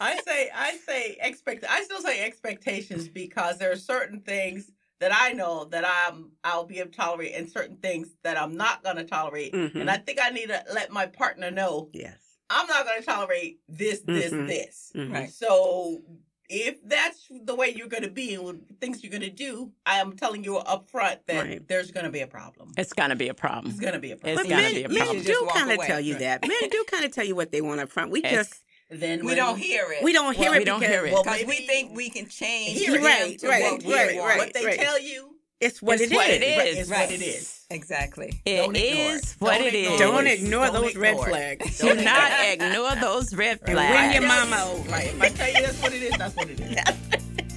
I 0.00 0.18
say, 0.26 0.50
I 0.54 0.76
say, 0.86 1.16
expect. 1.20 1.64
I 1.68 1.82
still 1.84 2.00
say 2.00 2.24
expectations 2.24 3.08
because 3.08 3.58
there 3.58 3.70
are 3.70 3.76
certain 3.76 4.20
things 4.20 4.70
that 4.98 5.12
I 5.14 5.32
know 5.32 5.64
that 5.66 5.84
I'm, 5.84 6.30
I'll 6.44 6.64
be 6.64 6.78
able 6.78 6.90
to 6.90 6.96
tolerate, 6.96 7.34
and 7.34 7.50
certain 7.50 7.76
things 7.76 8.08
that 8.22 8.40
I'm 8.40 8.56
not 8.56 8.82
going 8.84 8.96
to 8.96 9.04
tolerate. 9.04 9.52
Mhm. 9.52 9.74
And 9.80 9.90
I 9.90 9.96
think 9.96 10.18
I 10.22 10.30
need 10.30 10.46
to 10.48 10.62
let 10.72 10.90
my 10.92 11.06
partner 11.06 11.50
know 11.50 11.88
yes. 11.92 12.16
I'm 12.52 12.66
not 12.66 12.84
going 12.86 13.00
to 13.00 13.04
tolerate 13.06 13.60
this, 13.68 14.00
this, 14.06 14.32
Mhm. 14.32 14.46
this. 14.48 14.92
Mhm. 14.94 15.12
Right. 15.12 15.30
So 15.30 16.02
if 16.48 16.76
that's 16.86 17.26
the 17.44 17.54
way 17.54 17.70
you're 17.74 17.88
going 17.88 18.02
to 18.02 18.10
be 18.10 18.34
and 18.34 18.60
things 18.80 19.02
you're 19.02 19.10
going 19.10 19.22
to 19.22 19.30
do, 19.30 19.72
I 19.86 20.00
am 20.00 20.16
telling 20.16 20.44
you 20.44 20.56
up 20.58 20.90
front 20.90 21.26
that 21.26 21.46
Right. 21.46 21.66
there's 21.68 21.90
going 21.90 22.04
to 22.04 22.12
be 22.12 22.20
a 22.20 22.26
problem. 22.26 22.72
It's 22.76 22.92
gonna 22.92 23.16
be 23.16 23.28
a 23.28 23.34
problem. 23.34 23.70
It's 23.70 23.80
going 23.80 23.94
to 23.94 23.98
be 23.98 24.10
a 24.12 24.16
problem. 24.16 24.36
But 24.36 24.48
gotta 24.50 24.62
men, 24.62 24.74
be 24.74 24.82
a 24.84 24.88
problem. 24.90 25.16
Just 25.16 25.26
do 25.28 25.48
kind 25.52 25.72
of 25.72 25.86
tell 25.86 26.00
you 26.00 26.14
that. 26.16 26.46
Men 26.46 26.68
do 26.70 26.84
kind 26.90 27.04
of 27.06 27.10
tell 27.12 27.24
you 27.24 27.34
what 27.34 27.52
they 27.52 27.62
want 27.62 27.80
up 27.80 27.90
front. 27.90 28.10
We 28.10 28.18
It's- 28.20 28.34
just 28.34 28.62
then 28.90 29.20
we 29.20 29.26
when- 29.28 29.36
don't 29.36 29.58
hear 29.58 29.90
it. 29.92 30.02
we 30.02 30.12
don't 30.12 30.36
hear 30.36 30.46
Well, 30.50 30.54
it 30.54 30.58
we 30.58 30.64
don't 30.66 30.80
because 30.80 30.94
hear 30.94 31.06
it. 31.06 31.12
Well, 31.14 31.22
because 31.22 31.44
we 31.46 31.66
think 31.66 31.96
we 31.96 32.10
can 32.10 32.28
change 32.28 32.78
Hear 32.78 32.92
them 32.92 33.02
Right, 33.04 33.42
right, 33.42 33.82
right, 33.84 34.18
right. 34.18 34.38
what 34.38 34.52
they 34.52 34.76
tell 34.76 35.00
you 35.00 35.31
it's 35.62 35.80
what 35.80 36.00
It's 36.00 36.12
it 36.12 36.14
what 36.16 36.28
is. 36.28 36.36
it 36.36 36.42
is. 36.42 36.56
Right, 36.58 36.66
it's 36.76 36.90
Right. 36.90 37.10
what 37.10 37.20
it 37.20 37.22
is. 37.24 37.58
Exactly. 37.70 38.40
It 38.44 38.56
Don't 38.58 38.76
ignore 38.76 39.14
is 39.14 39.22
it. 39.22 39.36
what 39.38 39.58
Don't 39.58 39.66
it 39.66 39.74
ignore 39.74 39.94
is. 39.94 40.00
Don't 40.00 40.26
ignore 40.26 40.66
Don't 40.66 40.74
those 40.82 40.96
red 40.96 41.10
ignore 41.12 41.28
it. 41.28 41.30
flags. 41.30 41.78
Do 41.78 41.94
not 41.94 42.30
ignore 42.52 42.94
those 42.96 43.34
red 43.34 43.58
And 43.62 43.72
flags. 43.72 43.94
when 43.94 44.22
your 44.22 44.30
I 44.30 44.36
tell 44.36 44.46
mama 44.46 44.56
you- 44.56 44.72
over. 44.80 44.90
Right. 44.90 45.06
If 45.06 45.22
I 45.22 45.28
tell 45.30 45.48
you 45.48 45.62
that's 45.62 45.80
what 45.82 45.92
it 45.94 46.02
is, 46.02 46.14
that's 46.18 46.36
what 46.36 46.48
it 46.50 46.60
is. 46.60 46.76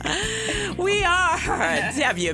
We 0.77 1.03
are 1.05 1.37
WBCALP 1.37 2.33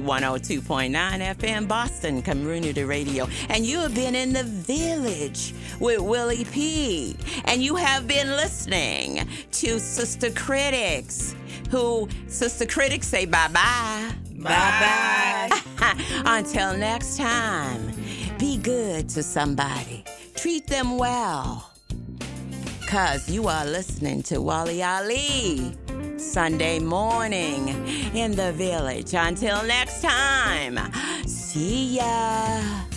102.9 0.00 1.36
FM 1.36 1.68
Boston 1.68 2.22
Community 2.22 2.82
Radio. 2.84 3.28
And 3.50 3.66
you 3.66 3.78
have 3.80 3.94
been 3.94 4.14
in 4.14 4.32
the 4.32 4.44
village 4.44 5.52
with 5.80 6.00
Willie 6.00 6.46
P. 6.46 7.14
And 7.44 7.62
you 7.62 7.76
have 7.76 8.08
been 8.08 8.28
listening 8.30 9.28
to 9.52 9.78
Sister 9.78 10.30
Critics, 10.30 11.34
who 11.70 12.08
Sister 12.26 12.64
Critics 12.64 13.06
say 13.06 13.26
bye 13.26 13.48
bye. 13.48 14.10
Bye 14.38 15.50
bye. 15.78 15.94
Until 16.24 16.74
next 16.78 17.18
time, 17.18 17.92
be 18.38 18.56
good 18.56 19.10
to 19.10 19.22
somebody, 19.22 20.04
treat 20.36 20.66
them 20.68 20.96
well. 20.96 21.68
Cause 22.88 23.28
you 23.30 23.46
are 23.48 23.66
listening 23.66 24.22
to 24.24 24.40
Wally 24.40 24.82
Ali 24.82 25.74
Sunday 26.22 26.78
morning 26.78 27.68
in 28.14 28.32
the 28.32 28.52
village. 28.52 29.14
Until 29.14 29.62
next 29.64 30.02
time, 30.02 30.78
see 31.26 31.96
ya. 31.96 32.91